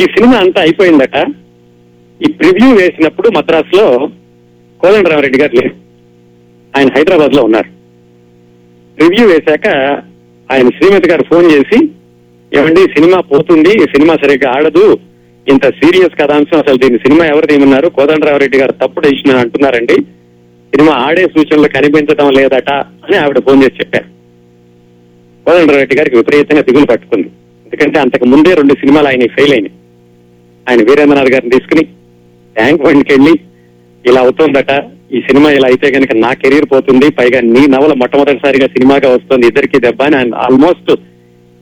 ఈ 0.01 0.03
సినిమా 0.03 0.37
అంతా 0.37 0.61
అయిపోయిందట. 0.61 1.17
ఈ 2.21 2.31
ప్రివ్యూ 2.31 2.75
వేసినప్పుడు 2.75 3.29
మద్రాసులో 3.29 4.09
కోదండరామరెడ్డి 4.81 5.39
గారు 5.39 5.55
లేరు. 5.55 5.75
ఆయన 6.77 6.87
హైదరాబాద్లో 6.95 7.43
ఉన్నారు. 7.43 7.69
రివ్యూ 8.99 9.27
వేశాక 9.27 9.67
ఆయన 10.51 10.69
శ్రీమతి 10.69 11.09
గారు 11.09 11.23
ఫోన్ 11.23 11.51
చేసి 11.51 11.89
ఏమండి 12.57 12.81
సినిమా 12.81 13.19
పోతుంది 13.19 13.69
ఈ 13.69 13.85
సినిమా 13.85 14.15
సరిగ్గా 14.15 14.51
ఆడదు 14.51 14.99
ఇంత 15.47 15.69
సీరియస్ 15.69 16.21
కథాంశం 16.21 16.59
అసలు 16.59 16.77
దీని 16.77 16.97
సినిమా 16.97 17.25
ఎవరు 17.25 17.45
తీయమన్నారు? 17.45 17.87
కోదండరామరెడ్డి 17.87 18.57
గారు 18.57 18.71
తప్పు 18.71 18.99
డెసిషన్ 18.99 19.37
అంటున్నారండి. 19.37 19.95
సినిమా 20.73 20.93
ఆడే 20.93 21.27
సూచనలు 21.27 21.67
కనిపించడం 21.67 22.31
లేదట 22.31 22.69
అని 22.69 23.17
ఆవిడ 23.17 23.39
ఫోన్ 23.39 23.63
చేసి 23.63 23.75
చెప్పారు. 23.79 24.14
రెడ్డి 25.47 25.95
గారికి 25.99 26.15
విపరీతంగా 26.19 26.63
దిగులు 26.67 26.87
పట్టుకుంది. 26.91 27.29
ఎందుకంటే 27.65 27.97
అంతకు 28.03 28.25
ముందే 28.33 28.51
రెండు 28.59 28.73
సినిమాలు 28.81 29.07
ఆయన 29.11 29.27
ఫెయిల్ 29.37 29.53
అయినాయి. 29.55 29.73
ఆయన 30.67 30.81
వీరేంద్రనాథ్ 30.89 31.31
గారిని 31.33 31.53
తీసుకుని 31.55 31.83
ట్యాంక్ 32.55 32.83
బండ్కి 32.85 33.11
వెళ్ళి 33.15 33.33
ఇలా 34.05 34.19
అవుతోందట 34.25 34.71
ఈ 35.15 35.19
సినిమా 35.27 35.49
ఇలా 35.57 35.67
అయితే 35.71 35.87
కనుక 35.95 36.13
నా 36.25 36.31
కెరీర్ 36.41 36.67
పోతుంది 36.73 37.07
పైగా 37.19 37.39
నీ 37.55 37.63
నవల 37.73 37.93
మొట్టమొదటిసారిగా 38.01 38.67
సినిమాగా 38.75 39.09
వస్తుంది 39.15 39.45
ఇద్దరికి 39.49 39.77
దెబ్బ 39.85 40.01
అని 40.07 40.17
ఆయన 40.19 40.35
ఆల్మోస్ట్ 40.45 40.91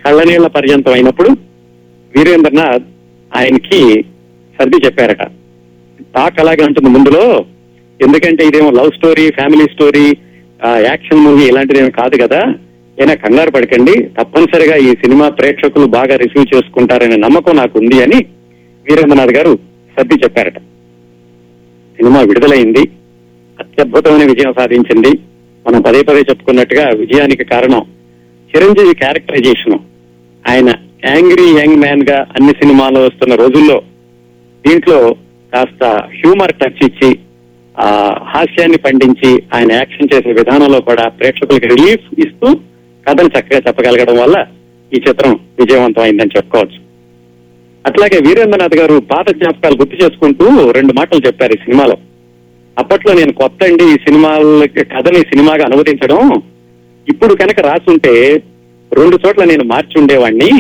కళ్ళనీళ్ళ 0.02 0.48
పర్యంతం 0.58 0.94
అయినప్పుడు 0.98 1.30
వీరేంద్రనాథ్ 2.14 2.86
ఆయనకి 3.32 3.80
సర్ది 4.58 4.80
చెప్పారట. 4.86 5.24
టాక్ 6.16 6.40
అలాగే 6.44 6.64
ఉంటుంది 6.70 6.90
ముందులో. 6.96 7.24
ఎందుకంటే 8.00 8.42
ఇదేమో 8.50 8.70
love 8.80 8.92
story 8.98 9.26
family 9.38 9.66
story 9.74 10.06
action 10.90 11.24
movie 11.26 11.46
ఇలాంటిదేమీ 11.52 11.92
కాదు 12.00 12.16
కదా. 12.24 12.42
అయినా 13.00 13.14
కంగారు 13.14 13.52
పడకండి. 13.52 13.94
తప్పనిసరిగా 14.18 14.76
ఈ 14.76 14.92
సినిమా 14.92 15.30
ప్రేక్షకులు 15.30 15.86
బాగా 15.86 16.16
రిసీవ్ 16.16 16.56
చేసుకుంటారనే 16.56 17.16
నమ్మకం 17.16 17.56
నాకు 17.56 17.80
ఉంది 17.80 18.04
అని 18.04 18.20
వీరేంద్రనాథ్ 18.86 19.34
గారు 19.38 19.54
సర్ది 19.96 20.16
చెప్పారట. 20.24 20.58
సినిమా 21.98 22.22
విడుదలైంది. 22.22 22.84
అత్యద్భుతమైన 23.60 24.24
విజయం 24.30 24.54
సాధించింది. 24.54 25.12
మనం 25.68 25.82
పదే 25.82 26.02
పదే 26.02 26.20
చెప్పుకున్నట్టుగా 26.20 26.90
విజయానికి 26.90 27.44
కారణం 27.44 27.84
చిరంజీవి 28.52 28.96
క్యారెక్టరైజేషన్. 28.96 29.78
ఆయన 30.48 30.70
యాంగ్రీ 31.06 31.46
యంగ్ 31.60 31.76
మ్యాన్గా 31.76 32.18
అన్ని 32.36 32.54
సినిమాలు 32.54 33.00
వస్తున్న 33.00 33.36
రోజుల్లో 33.36 33.82
దీంట్లో 34.68 35.16
కాస్త 35.54 35.84
హ్యూమర్ 36.20 36.54
టచ్ 36.54 36.84
ఇచ్చి 36.86 37.10
ఆ 37.76 37.88
హాస్యాన్ని 38.28 38.78
పండించి 38.78 39.44
ఆయన 39.54 39.72
యాక్షన్ 39.72 40.10
చేసే 40.14 40.32
విధానంలో 40.32 40.82
కూడా 40.82 41.08
ప్రేక్షకులకి 41.08 41.68
రిలీఫ్ 41.68 42.06
ఇస్తూ 42.20 42.48
కథను 43.06 43.32
చక్కగా 43.36 43.60
చెప్పగలగడం 43.68 44.18
వల్ల 44.24 44.38
ఈ 44.92 45.00
చిత్రం 45.06 45.34
విజయవంతం 45.60 46.04
అయిందని 46.06 46.36
చెప్పుకోవచ్చు. 46.38 46.80
అట్లాగే 47.86 48.18
వీరేంద్రనాథ్ 48.28 48.76
గారు 48.80 48.96
పాత 49.12 49.28
జ్ఞాపకాలు 49.40 49.80
గుర్తు 49.82 49.96
చేసుకుంటూ 50.04 50.46
రెండు 50.78 50.94
మాటలు 51.00 51.22
చెప్పారు 51.28 51.54
ఈ 51.54 51.64
సినిమాలో. 51.64 51.96
అప్పట్లో 52.78 53.12
నేను 53.14 53.34
కొత్త 53.34 53.64
అండి 53.64 53.86
ఈ 53.94 53.98
సినిమాలకి 54.06 54.84
కథని 54.94 55.20
సినిమాగా 55.32 55.64
అనువదించడం 55.68 56.22
ఇప్పుడు 57.08 57.34
కనుక 57.42 57.60
రాసుంటే 57.60 58.14
రెండు 58.92 59.16
చోట్ల 59.24 59.44
నేను 59.44 59.64
మార్చి 59.64 59.96
ఉండేవాణ్ణి 60.02 60.52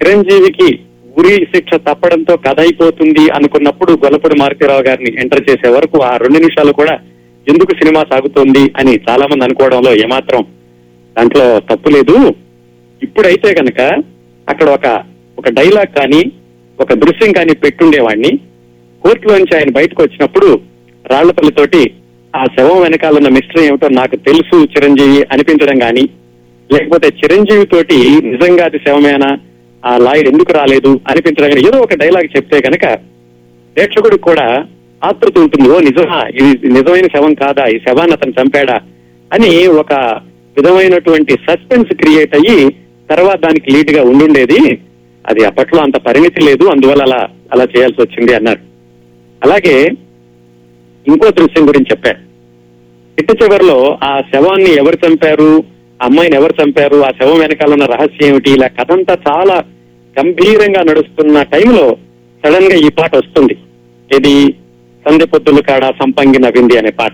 చిరంజీవికి 0.00 0.68
ఉరి 1.18 1.34
శిక్ష 1.52 1.74
తప్పడంతో 1.86 2.34
కథ 2.36 2.58
అయిపోతుంది 2.60 3.24
అనుకున్నప్పుడు 3.36 3.92
గొల్లపూడి 4.02 4.36
మారుతీరావు 4.40 4.82
గారిని 4.88 5.12
ఎంటర్ 5.22 5.46
చేసే 5.48 5.68
వరకు 5.68 5.98
ఆ 6.02 6.12
రెండు 6.16 6.38
నిమిషాలు 6.38 6.72
కూడా 6.72 6.94
ఎందుకు 7.46 7.72
సినిమా 7.80 8.02
సాగుతోంది 8.10 8.64
అని 8.80 8.92
చాలా 9.08 9.26
మంది 9.30 9.44
అనుకోవడంలో 9.44 9.92
ఏమాత్రం 10.04 10.42
దాంట్లో 11.16 11.60
తప్పు 11.60 11.88
లేదు. 11.88 12.34
ఇప్పుడైతే 13.02 13.54
కనుక 13.54 14.02
అక్కడ 14.48 14.68
ఒక 14.68 15.04
ఒక 15.38 15.48
డైలాగ్ 15.48 15.86
కానీ 15.86 16.32
ఒక 16.80 16.92
దృశ్యం 16.92 17.32
కానీ 17.32 17.54
పెట్టుండేవాడిని 17.54 18.38
కోర్టులోంచి 19.02 19.56
ఆయన 19.56 19.70
బయటకు 19.70 20.02
వచ్చినప్పుడు 20.02 20.60
రాళ్ళపల్లితోటి 21.06 21.90
ఆ 22.36 22.44
శవం 22.44 22.80
వెనకాల 22.82 23.16
ఉన్న 23.16 23.28
మిస్టరీ 23.28 23.66
ఏమిటో 23.66 23.88
నాకు 23.88 24.16
తెలుసు 24.16 24.64
చిరంజీవి 24.64 25.26
అనిపించడం 25.32 25.78
కానీ 25.78 26.08
లేకపోతే 26.72 27.08
చిరంజీవి 27.08 27.66
తోటి 27.66 27.96
నిజంగా 28.24 28.64
అది 28.64 28.78
శవమేనా 28.78 29.38
ఆ 29.86 29.96
లాయర్ 29.96 30.28
ఎందుకు 30.28 30.52
రాలేదు 30.52 31.00
అనిపించడం 31.08 31.48
కానీ 31.48 31.60
ఏదో 31.60 31.78
ఒక 31.78 31.94
డైలాగ్ 31.94 32.36
చెప్తే 32.36 32.60
కనుక 32.60 32.94
ప్రేక్షకుడికి 33.76 34.22
కూడా 34.22 34.64
ఆతృత 35.04 35.38
ఉంటుంది. 35.38 35.70
ఓ 35.70 35.80
నిజమా? 35.80 36.24
ఇది 36.34 36.68
నిజమైన 36.68 37.06
శవం 37.06 37.34
కాదా? 37.34 37.66
ఈ 37.66 37.78
శవాన్ని 37.78 38.12
అతను 38.12 38.32
చంపాడా? 38.42 38.80
అని 39.32 39.66
ఒక 39.66 40.20
విధమైనటువంటి 40.56 41.32
సస్పెన్స్ 41.48 41.90
క్రియేట్ 41.94 42.34
అయ్యి 42.34 42.58
తర్వాత 43.10 43.38
దానికి 43.40 43.72
లీడ్గా 43.72 44.02
ఉండుండేది 44.02 44.60
అది 45.24 45.44
అప్పట్లో 45.44 45.80
అంత 45.82 45.96
పరిమితి 45.96 46.40
లేదు 46.44 46.64
అందువల్ల 46.64 47.02
అలా 47.02 47.28
అలా 47.52 47.64
చేయాల్సి 47.64 48.02
వచ్చింది 48.02 48.34
అన్నారు. 48.34 48.60
అలాగే 49.42 49.76
ఇంకో 51.06 51.30
దృశ్యం 51.30 51.68
గురించి 51.68 51.90
చెప్పారు 51.90 52.20
చిట్ట 53.18 53.42
చివరిలో 53.42 53.98
ఆ 54.04 54.20
శవాన్ని 54.20 54.70
ఎవరు 54.70 54.98
చంపారు 55.06 55.64
అమ్మాయిని 56.02 56.36
ఎవరు 56.36 56.54
చంపారు 56.62 56.96
ఆ 57.02 57.10
శవం 57.10 57.38
వెనకాల 57.38 57.72
ఉన్న 57.72 57.84
రహస్యం 57.84 58.28
ఏమిటి 58.28 58.50
ఇలా 58.50 58.68
కథంతా 58.68 59.18
చాలా 59.28 59.64
గంభీరంగా 60.16 60.82
నడుస్తున్న 60.82 61.42
టైంలో 61.42 61.96
సడన్గా 62.44 62.76
ఈ 62.76 62.88
పాట 62.88 63.16
వస్తుంది. 63.16 63.54
ఇది 64.16 64.34
సంధ్య 65.06 65.26
పొద్దులు 65.26 65.62
కాడ 65.62 65.84
సంపంగి 66.02 66.38
నవ్వింది 66.38 66.78
అనే 66.78 66.90
పాట. 66.90 67.12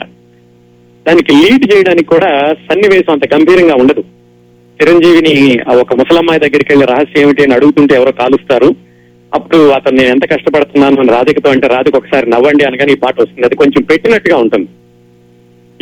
దానికి 1.08 1.32
లీడ్ 1.32 1.74
చేయడానికి 1.74 2.08
కూడా 2.08 2.54
సన్నివేశం 2.70 3.12
అంత 3.12 3.34
గంభీరంగా 3.34 3.74
ఉండదు. 3.74 4.04
చిరంజీవిని 4.82 5.58
ఆ 5.70 5.72
ఒక 5.72 5.94
ముసలమ్మాయి 5.94 6.40
దగ్గరికి 6.40 6.72
వెళ్ళి 6.72 6.86
రహస్యం 6.86 7.22
ఏమిటి 7.22 7.42
అని 7.42 7.54
అడుగుతుంటే 7.54 7.94
ఎవరో 7.94 8.12
కాలుస్తారు. 8.12 8.74
అప్పుడు 9.34 9.68
అతను 9.68 9.96
నేను 9.96 10.08
ఎంత 10.08 10.30
కష్టపడుతున్నాను? 10.30 11.00
అని 11.00 11.08
రాధికతో 11.08 11.50
అంటే 11.50 11.66
రాధిక 11.66 11.96
ఒకసారి 11.96 12.30
నవ్వండి 12.30 12.64
అనగానే 12.64 12.92
ఈ 12.92 12.96
పాట 12.96 13.20
వస్తుంది. 13.20 13.46
అది 13.46 13.56
కొంచెం 13.56 13.82
పెట్టినట్టుగా 13.82 14.36
ఉంటుంది. 14.36 14.68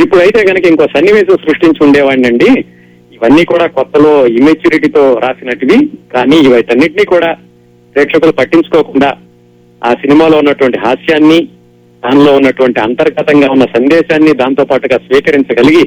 ఇప్పుడైతే 0.02 0.46
కనుక 0.46 0.66
ఇంకో 0.66 0.87
సన్నివేశం 0.87 1.37
సృష్టించి 1.37 1.87
ఉండేవాడినండి. 1.87 2.64
ఇవన్నీ 3.12 3.44
కూడా 3.44 3.66
కొత్తలో 3.66 4.26
ఇమెచ్యూరిటీతో 4.26 5.18
రాసినట్టువి 5.18 5.90
కానీ 6.14 6.54
వీటన్నిటినీ 6.54 7.04
కూడా 7.04 7.37
ప్రేక్షకులు 7.94 8.33
పట్టించుకోకుండా 8.33 9.14
ఆ 9.85 9.94
సినిమాలో 9.94 10.38
ఉన్నటువంటి 10.38 10.78
హాస్యాన్ని 10.78 11.48
దానిలో 12.04 12.36
ఉన్నటువంటి 12.36 12.80
అంతర్గతంగా 12.80 13.50
ఉన్న 13.50 13.64
సందేశాన్ని 13.64 14.32
దాంతో 14.32 14.64
పాటుగా 14.64 14.98
స్వీకరించగలిగి 14.98 15.84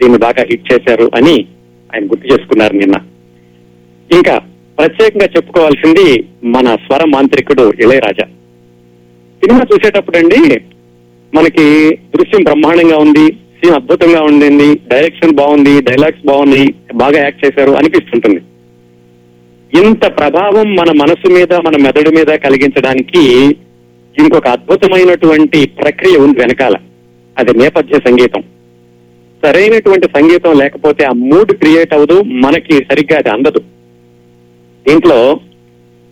దీన్ని 0.00 0.18
బాగా 0.18 0.44
హిట్ 0.50 0.72
చేశారు 0.72 1.10
అని 1.14 1.46
ఆయన 1.94 2.04
గుర్తు 2.04 2.32
చేసుకున్నారు 2.32 2.76
నిన్న. 2.76 2.94
ఇంకా 4.12 4.38
ప్రత్యేకంగా 4.78 5.26
చెప్పుకోవాల్సింది 5.36 6.24
మన 6.44 6.74
స్వర 6.74 7.04
మాంత్రికుడు 7.04 7.72
ఇళయరాజా. 7.80 8.24
సినిమా 9.42 9.60
చూసేటప్పుడు 9.74 10.16
అండి 10.16 10.60
మనకి 11.34 11.90
దృశ్యం 12.16 12.42
బ్రహ్మాండంగా 12.42 12.96
ఉంది 12.96 13.32
సీన్ 13.32 13.74
అద్భుతంగా 13.74 14.22
ఉండింది 14.22 14.80
డైరెక్షన్ 14.88 15.32
బాగుంది 15.32 15.80
డైలాగ్స్ 15.80 16.26
బాగున్నాయి 16.26 16.74
బాగా 16.94 17.18
యాక్ట్ 17.22 17.44
చేశారు 17.44 17.70
అనిపిస్తుంటుంది. 17.70 18.40
ఇంత 19.82 20.06
ప్రభావం 20.06 20.74
మన 20.74 20.90
మనసు 20.96 21.28
మీద 21.32 21.52
మన 21.52 21.82
మెదడు 21.82 22.10
మీద 22.10 22.26
కలిగించడానికి 22.26 23.22
ఇంకొక 24.18 24.48
అద్భుతమైనటువంటి 24.48 25.66
ప్రక్రియ 25.66 26.16
ఉంది 26.16 26.38
వెనకాల. 26.38 26.76
అది 27.38 27.52
నేపథ్య 27.58 27.98
సంగీతం. 27.98 28.42
సరైనటువంటి 29.44 30.06
సంగీతం 30.16 30.58
లేకపోతే 30.58 31.04
ఆ 31.04 31.12
మూడ్ 31.12 31.52
క్రియేట్ 31.52 31.94
అవ్వదు 31.94 32.22
మనకి 32.22 32.76
సరిగ్గా 32.90 33.18
అది 33.18 33.28
అందదు. 33.28 33.60
దీంట్లో 34.88 35.18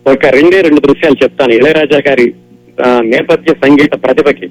ఒక 0.07 0.25
రెండే 0.25 0.61
రెండు 0.61 0.81
దృశ్యాలు 0.81 1.23
చెప్తాను. 1.23 1.53
ఇళయరాజా 1.53 2.01
గారి 2.09 2.33
నేపథ్య 2.99 3.53
సంగీత 3.53 3.93
ప్రతిభకి. 4.03 4.47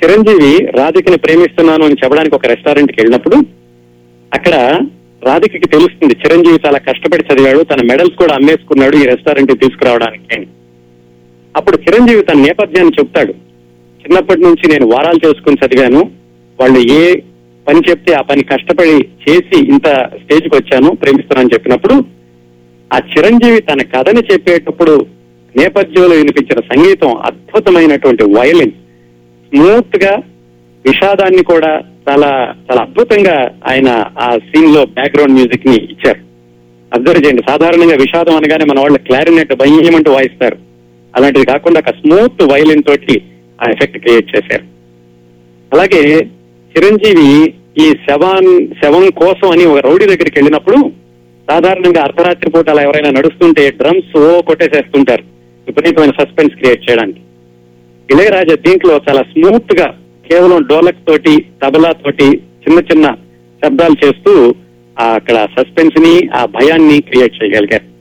చిరంజీవి 0.00 0.66
రాధికని 0.66 1.16
ప్రేమిస్తున్నాను 1.16 1.84
అని 1.84 1.96
చెప్పడానికి 2.04 2.34
ఒక 2.34 2.46
రెస్టారెంట్కి 2.46 3.00
వెళ్ళినప్పుడు 3.00 3.36
అక్కడ 4.34 4.54
రాధికకి 5.24 5.68
తెలుస్తుంది 5.68 6.14
చిరంజీవి 6.24 6.58
చాలా 6.66 6.78
కష్టపడి 6.78 7.24
చదివాడు 7.28 7.62
తన 7.62 7.80
మెడల్స్ 7.90 8.16
కూడా 8.16 8.34
అమ్మేసుకున్నాడు 8.34 8.96
ఈ 8.96 9.04
రెస్టారెంట్కి 9.06 9.58
తీసుకురావడానికి 9.58 10.36
అని. 10.36 10.46
అప్పుడు 11.56 11.76
చిరంజీవి 11.76 12.22
తన 12.22 12.34
నేపథ్యాన్ని 12.34 12.92
చెప్తాడు. 12.98 13.32
చిన్నప్పటి 14.00 14.40
నుంచి 14.40 14.68
నేను 14.68 14.86
వారాలు 14.86 15.26
చేసుకుని 15.26 15.56
చదివాను. 15.66 16.10
వాళ్ళు 16.60 16.78
ఏ 16.78 17.14
పని 17.68 17.80
చెప్తే 17.90 18.12
ఆ 18.12 18.20
పని 18.20 18.42
కష్టపడి 18.42 18.90
చేసి 18.96 19.66
ఇంత 19.66 19.86
స్టేజ్కి 19.96 20.56
వచ్చాను 20.56 20.94
ప్రేమిస్తున్నాను 20.94 21.50
చెప్పినప్పుడు 21.54 22.04
ఆ 22.92 22.98
చిరంజీవి 22.98 23.60
తన 23.60 23.82
కథని 23.82 24.22
చెప్పేటప్పుడు 24.32 25.06
నేపథ్యంలో 25.56 26.16
వినిపించిన 26.16 26.60
సంగీతం 26.60 27.16
అద్భుతమైనటువంటి 27.16 28.24
వయలిన్. 28.24 28.70
స్మూత్గా 29.48 30.16
విషాదాన్ని 30.86 31.42
కూడా 31.42 31.80
చాలా 32.08 32.54
చాలా 32.70 32.82
అద్భుతంగా 32.82 33.50
ఆయన 33.68 34.04
ఆ 34.18 34.38
సీన్లో 34.38 34.86
బ్యాక్గ్రౌండ్ 34.86 35.34
మ్యూజిక్ని 35.34 35.76
ఇచ్చారు. 35.76 36.20
అబ్జర్వ్ 36.94 37.24
చేయండి. 37.24 37.42
సాధారణంగా 37.48 37.96
విషాదం 37.96 38.36
అనగానే 38.36 38.64
మన 38.64 38.80
వాళ్ళు 38.80 38.98
క్లారినెట్ 38.98 39.54
భయమంటూ 39.54 40.12
వాయిస్తారు. 40.12 40.73
అలాంటిది 41.16 41.46
కాకుండా 41.46 41.80
ఒక 41.80 41.90
స్మూత్ 41.90 42.42
వైలిన్ 42.52 42.82
తోటి 42.82 43.22
ఆ 43.64 43.70
ఎఫెక్ట్ 43.70 43.98
క్రియేట్ 43.98 44.36
చేశారు. 44.36 44.64
అలాగే 45.72 46.20
చిరంజీవి 46.76 47.54
ఈ 47.78 47.90
శవాన్ 47.90 48.68
శవం 48.84 49.10
కోసం 49.10 49.50
అని 49.50 49.64
ఒక 49.64 49.86
రౌడీ 49.86 50.04
దగ్గరికి 50.04 50.38
వెళ్ళినప్పుడు 50.38 50.92
సాధారణంగా 51.50 52.02
అర్ధరాత్రి 52.02 52.50
పూట 52.50 52.70
అలా 52.70 52.82
ఎవరైనా 52.82 53.10
నడుస్తుంటే 53.10 53.70
డ్రమ్స్ 53.70 54.18
ఓ 54.18 54.40
కొట్టేసేస్తుంటారు. 54.40 55.22
విపరీతమైన 55.66 56.10
సస్పెన్స్ 56.10 56.54
క్రియేట్ 56.54 56.90
చేయడానికి. 56.90 57.20
ఇళయరాజా 58.10 58.54
దీంట్లో 58.54 59.00
చాలా 59.08 59.22
స్మూత్గా 59.22 59.98
కేవలం 60.30 60.62
డోలక్ 60.62 61.06
తోటి 61.08 61.46
తబలా 61.64 61.92
తోటి 61.92 62.28
చిన్న 62.64 62.78
చిన్న 62.78 63.14
శబ్దాలు 63.64 64.06
చేస్తూ 64.06 64.54
అక్కడ 64.98 65.46
సస్పెన్స్ని 65.58 66.28
ఆ 66.34 66.44
భయాన్ని 66.44 67.00
క్రియేట్ 67.00 67.34
చేయగలిగారు. 67.42 67.93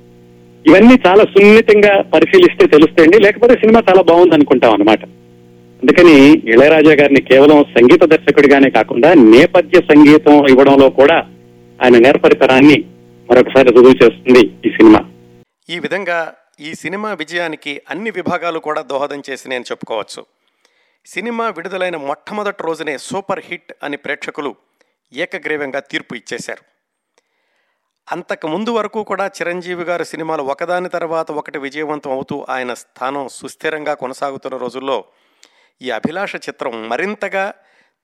ఇవన్నీ 0.67 0.95
చాలా 1.08 1.23
సున్నితంగా 1.23 2.02
పరిశీలిస్తే 2.02 2.67
తెలుస్తాయండి. 2.67 3.19
లేకపోతే 3.19 3.54
సినిమా 3.54 3.84
చాలా 3.89 4.02
బాగుంది 4.02 4.36
అనుకుంటాం 4.36 4.73
అనమాట 4.73 5.04
అందుకని 5.82 6.32
ఇళయరాజా 6.32 6.93
గారిని 6.93 7.21
కేవలం 7.21 7.63
సంగీత 7.63 8.04
దర్శకుడిగానే 8.04 8.69
కాకుండా 8.69 9.13
నేపథ్య 9.13 9.82
సంగీతం 9.82 10.47
ఇవ్వడంలో 10.47 10.89
కూడా 10.89 11.30
ఆయన 11.84 11.97
నేర్పరితనాన్ని 11.97 12.86
మరొకసారి 13.30 13.69
రుజువు 13.69 14.04
చేస్తుంది 14.04 14.39
ఈ 14.39 14.69
సినిమా. 14.69 15.10
ఈ 15.69 15.80
విధంగా 15.80 16.34
ఈ 16.60 16.73
సినిమా 16.73 17.13
విజయానికి 17.13 17.82
అన్ని 17.89 18.12
విభాగాలు 18.12 18.60
కూడా 18.60 18.82
దోహదం 18.82 19.21
చేసి 19.30 19.49
నేను 19.49 19.63
చెప్పుకోవచ్చు. 19.71 20.26
సినిమా 21.06 21.49
విడుదలైన 21.49 21.95
మొట్టమొదటి 21.95 22.63
రోజునే 22.63 22.97
సూపర్ 22.97 23.43
హిట్ 23.49 23.73
అని 23.84 23.97
ప్రేక్షకులు 23.97 24.56
ఏకగ్రీవంగా 25.13 25.80
తీర్పు 25.80 26.15
ఇచ్చేశారు. 26.15 26.72
అంతకు 28.12 28.48
ముందు 28.48 28.72
వరకు 28.72 29.04
కూడా 29.04 29.26
చిరంజీవి 29.28 29.84
గారు 29.84 30.04
సినిమాలు 30.04 30.44
ఒకదాని 30.44 30.89
తర్వాత 30.89 31.32
ఒకటి 31.32 31.60
విజయవంతం 31.60 32.12
అవుతూ 32.12 32.46
ఆయన 32.50 32.74
స్థానం 32.74 33.28
సుస్థిరంగా 33.28 33.94
కొనసాగుతున్న 33.94 34.58
రోజుల్లో 34.58 35.06
ఈ 35.82 35.89
అభిలాష 35.89 36.36
చిత్రం 36.36 36.89
మరింతగా 36.89 37.54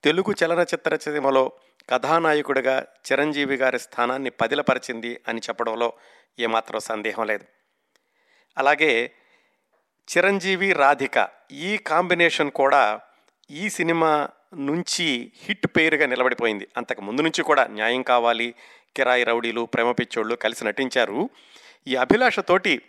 తెలుగు 0.04 0.34
చలనచిత్ర 0.44 0.96
సినిమలో 0.96 1.52
కథానాయకుడిగా 1.90 2.80
చిరంజీవి 2.80 3.56
గారి 3.56 3.78
స్థానాన్ని 3.78 4.30
పదిలపరిచింది 4.30 5.20
అని 5.28 5.38
చెప్పడంలో 5.38 5.92
ఏమాత్రం 6.38 6.80
సందేహం 6.80 7.24
లేదు. 7.24 7.44
అలాగే 8.58 9.12
చిరంజీవి 10.08 10.72
రాధిక 10.72 11.28
ఈ 11.52 11.76
కాంబినేషన్ 11.76 12.50
కూడా 12.50 13.00
ఈ 13.50 13.68
సినిమా 13.68 14.28
నుంచి 14.54 15.32
హిట్ 15.36 15.66
పేరుగా 15.66 16.06
నిలబడిపోయింది. 16.06 16.68
అంతకు 16.76 17.00
ముందు 17.00 17.22
నుంచి 17.22 17.42
కూడా 17.42 17.66
న్యాయం 17.66 18.02
కావాలి 18.02 18.54
కిరాయి 18.96 19.24
రౌడీలు 19.24 19.66
ప్రేమ 19.66 19.92
పిచ్చోళ్ళు 19.92 20.34
కలిసి 20.34 20.64
నటించారు. 20.64 21.30
ఈ 21.86 21.96
అభిలాషతోటి 21.96 22.82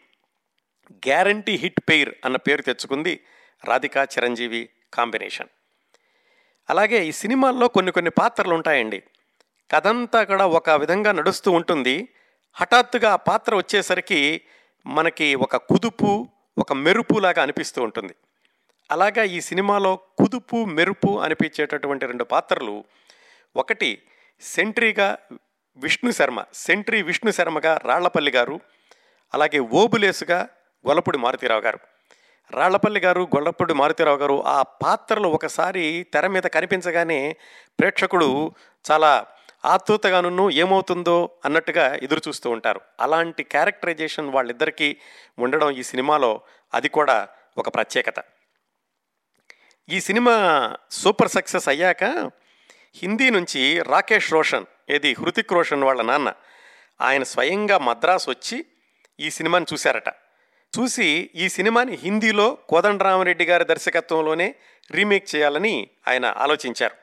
గ్యారంటీ 0.93 1.55
హిట్ 1.55 1.79
పెయిర్ 1.89 2.15
అన్న 2.25 2.37
పేరు 2.37 2.61
తెచ్చుకుంది 2.61 3.19
రాధికా 3.65 4.03
చిరంజీవి 4.03 4.69
కాంబినేషన్. 4.93 5.47
అలాగే 6.69 7.05
ఈ 7.05 7.11
సినిమాల్లో 7.11 7.67
కొన్ని 7.67 7.91
కొన్ని 7.91 8.11
పాత్రలు 8.11 8.53
ఉంటాయండి. 8.53 9.03
కథంతా 9.75 10.23
కూడా 10.23 10.47
ఒక 10.47 10.69
విధంగా 10.69 11.11
నడుస్తూ 11.11 11.51
ఉంటుంది. 11.51 12.07
హఠాత్తుగా 12.53 13.13
ఆ 13.13 13.15
పాత్ర 13.15 13.55
వచ్చేసరికి 13.55 14.41
మనకి 14.85 15.35
ఒక 15.35 15.55
కుదుపు 15.55 16.27
ఒక 16.57 16.73
మెరుపులాగా 16.73 17.43
అనిపిస్తూ 17.43 17.83
ఉంటుంది. 17.83 18.15
అలాగా 18.91 19.23
ఈ 19.23 19.41
సినిమాలో 19.41 19.95
కుదుపు 19.95 20.65
మెరుపు 20.65 21.19
అనిపించేటటువంటి 21.19 22.05
రెండు 22.05 22.23
పాత్రలు 22.23 22.83
ఒకటి 23.55 24.03
సెంట్రీగా 24.41 25.17
విష్ణు 25.77 26.11
శర్మ 26.11 26.43
సెంట్రీ 26.53 27.01
విష్ణు 27.01 27.31
శర్మగా 27.31 27.79
రాళ్ళపల్లి 27.85 28.31
గారు 28.31 28.59
అలాగే 29.33 29.59
ఓబులేసుగా 29.59 30.47
గొల్లపూడి 30.87 31.17
మారుతీరావు 31.17 31.61
గారు. 31.61 31.79
రాళ్ళపల్లి 32.51 32.99
గారు 32.99 33.21
గొల్లపూడి 33.21 33.73
మారుతీరావు 33.73 34.17
గారు 34.17 34.43
ఆ 34.43 34.61
పాత్రలు 34.61 35.27
ఒకసారి 35.27 36.07
తెర 36.13 36.27
మీద 36.27 36.43
కనిపించగానే 36.43 37.37
ప్రేక్షకుడు 37.79 38.51
చాలా 38.91 39.25
ఆతృతగాను 39.65 40.49
ఏమవుతుందో 40.49 41.29
అన్నట్టుగా 41.45 41.95
ఎదురు 41.95 42.21
చూస్తూ 42.27 42.49
ఉంటారు. 42.49 42.81
అలాంటి 42.99 43.43
క్యారెక్టరైజేషన్ 43.43 44.29
వాళ్ళిద్దరికీ 44.29 44.97
ఉండడం 45.39 45.71
ఈ 45.71 45.83
సినిమాలో 45.83 46.41
అది 46.73 46.89
కూడా 46.89 47.27
ఒక 47.57 47.75
ప్రత్యేకత. 47.75 48.23
ఈ 49.89 50.01
సినిమా 50.01 50.35
సూపర్ 50.91 51.29
సక్సెస్ 51.29 51.69
అయ్యాక 51.69 52.03
హిందీ 52.95 53.29
నుంచి 53.29 53.83
రాకేష్ 53.83 54.33
రోషన్ 54.33 54.65
ఏది? 54.91 55.15
హృతిక్ 55.19 55.53
రోషన్ 55.53 55.83
వాళ్ళ 55.83 56.01
నాన్న. 56.01 56.33
ఆయన 57.01 57.23
స్వయంగా 57.23 57.77
మద్రాసు 57.77 58.29
వచ్చి 58.29 58.65
ఈ 59.19 59.29
సినిమాని 59.29 59.65
చూశారట. 59.73 60.09
చూసి 60.79 61.29
ఈ 61.35 61.49
సినిమాని 61.49 61.95
హిందీలో 61.95 62.57
కోదండరామరెడ్డి 62.69 63.45
గారి 63.45 63.65
దర్శకత్వంలోనే 63.65 64.55
రీమేక్ 64.91 65.35
చేయాలని 65.35 65.87
ఆయన 66.07 66.33
ఆలోచించారు. 66.37 66.95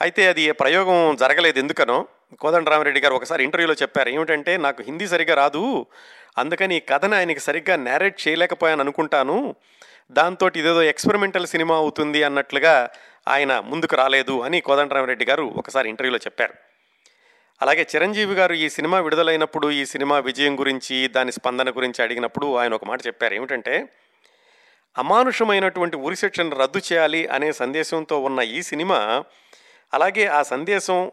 అయితే 0.00 0.26
అది 0.26 0.42
ఏ 0.42 0.50
ప్రయోగం 0.50 1.16
జరగలేదు 1.16 1.58
ఎందుకనో 1.58 2.08
కోదండరామరెడ్డి 2.40 3.00
గారు 3.00 3.14
ఒకసారి 3.14 3.44
ఇంటర్వ్యూలో 3.44 3.74
చెప్పారు. 3.74 4.08
ఏమిటంటే 4.08 4.56
నాకు 4.56 4.82
హిందీ 4.82 5.06
సరిగ్గా 5.06 5.34
రాదు. 5.34 5.86
అందుకని 6.38 6.76
ఈ 6.76 6.80
కథను 6.80 7.16
ఆయనకి 7.16 7.40
సరిగ్గా 7.40 7.76
నేరేట్ 7.76 8.28
చేయలేకపోయాను 8.28 8.80
అనుకుంటాను. 8.80 9.54
దాంతో 10.10 10.48
ఇదేదో 10.48 10.82
ఎక్స్పెరిమెంటల్ 10.82 11.46
సినిమా 11.46 11.76
అవుతుంది 11.76 12.22
అన్నట్లుగా 12.22 12.90
ఆయన 13.28 13.60
ముందుకు 13.60 13.96
రాలేదు 13.96 14.40
అని 14.40 14.60
కోదండరామరెడ్డి 14.60 15.24
గారు 15.24 15.42
ఒకసారి 15.42 15.88
ఇంటర్వ్యూలో 15.88 16.18
చెప్పారు. 16.18 16.54
అలాగే 17.62 17.86
చిరంజీవి 17.94 18.34
గారు 18.34 18.54
ఈ 18.54 18.68
సినిమా 18.68 19.00
విడుదలైనప్పుడు 19.00 19.70
ఈ 19.70 19.84
సినిమా 19.84 20.18
విజయం 20.18 20.60
గురించి 20.60 21.08
దాని 21.08 21.32
స్పందన 21.32 21.70
గురించి 21.70 22.02
అడిగినప్పుడు 22.02 22.56
ఆయన 22.56 22.74
ఒక 22.74 22.84
మాట 22.84 23.06
చెప్పారు. 23.06 23.34
ఏమిటంటే 23.34 23.88
అమానుషమైనటువంటి 24.98 25.96
ఉరి 25.96 26.16
శిక్షను 26.16 26.56
రద్దు 26.56 26.78
చేయాలి 26.78 27.26
అనే 27.26 27.52
సందేశంతో 27.52 28.20
ఉన్న 28.20 28.40
ఈ 28.40 28.62
సినిమా 28.62 29.24
అలాగే 29.94 30.26
ఆ 30.26 30.42
సందేశం 30.42 31.12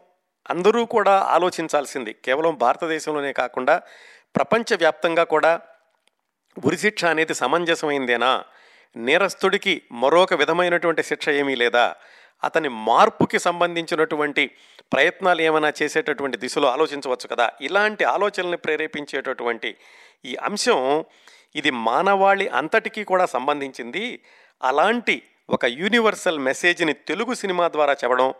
అందరూ 0.50 0.84
కూడా 0.84 1.18
ఆలోచించాల్సింది. 1.20 2.12
కేవలం 2.12 2.58
భారతదేశంలోనే 2.58 3.32
కాకుండా 3.32 3.82
ప్రపంచవ్యాప్తంగా 4.36 5.24
కూడా 5.24 5.60
ఉరిశిక్ష 6.66 7.04
అనేది 7.04 7.34
సమంజసమైందేనా? 7.34 8.44
నేరస్తుడికి 8.96 9.82
మరొక 9.92 10.34
విధమైనటువంటి 10.34 11.02
శిక్ష 11.02 11.28
ఏమీ 11.28 11.54
లేదా? 11.54 11.96
అతని 12.44 12.68
మార్పుకి 12.68 13.38
సంబంధించినటువంటి 13.38 14.50
ప్రయత్నాలు 14.92 15.40
ఏమైనా 15.40 15.72
చేసేటటువంటి 15.82 16.36
దిశలో 16.36 16.68
ఆలోచించవచ్చు 16.68 17.28
కదా? 17.28 17.50
ఇలాంటి 17.60 18.04
ఆలోచనల్ని 18.04 18.56
ప్రేరేపించేటటువంటి 18.56 19.76
ఈ 20.24 20.36
అంశం 20.36 21.04
ఇది 21.56 21.70
మానవాళి 21.70 22.48
అంతటికీ 22.48 23.04
కూడా 23.04 23.26
సంబంధించింది. 23.26 24.20
అలాంటి 24.62 25.22
ఒక 25.50 25.64
యూనివర్సల్ 25.64 26.38
మెసేజ్ని 26.38 26.92
తెలుగు 26.92 27.34
సినిమా 27.34 27.68
ద్వారా 27.68 27.92
చెప్పడం 27.92 28.34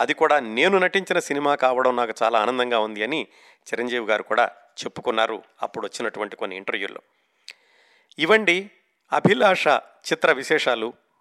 అది 0.00 0.14
కూడా 0.14 0.38
నేను 0.38 0.78
నటించిన 0.78 1.18
సినిమా 1.18 1.54
కావడం 1.54 1.96
నాకు 1.96 2.14
చాలా 2.22 2.38
ఆనందంగా 2.38 2.78
ఉంది 2.78 3.04
అని 3.04 3.26
చిరంజీవి 3.68 4.06
గారు 4.06 4.22
కూడా 4.22 4.44
చెప్పుకున్నారు 4.84 5.42
అప్పుడు 5.62 5.86
వచ్చినటువంటి 5.86 6.36
కొన్ని 6.36 6.56
ఇంటర్వ్యూల్లో. 6.56 7.00
ఇవండి 8.18 8.70
అభిలాష 9.12 9.68
చిత్ర 10.12 10.32
విశేషాలు. 10.32 10.92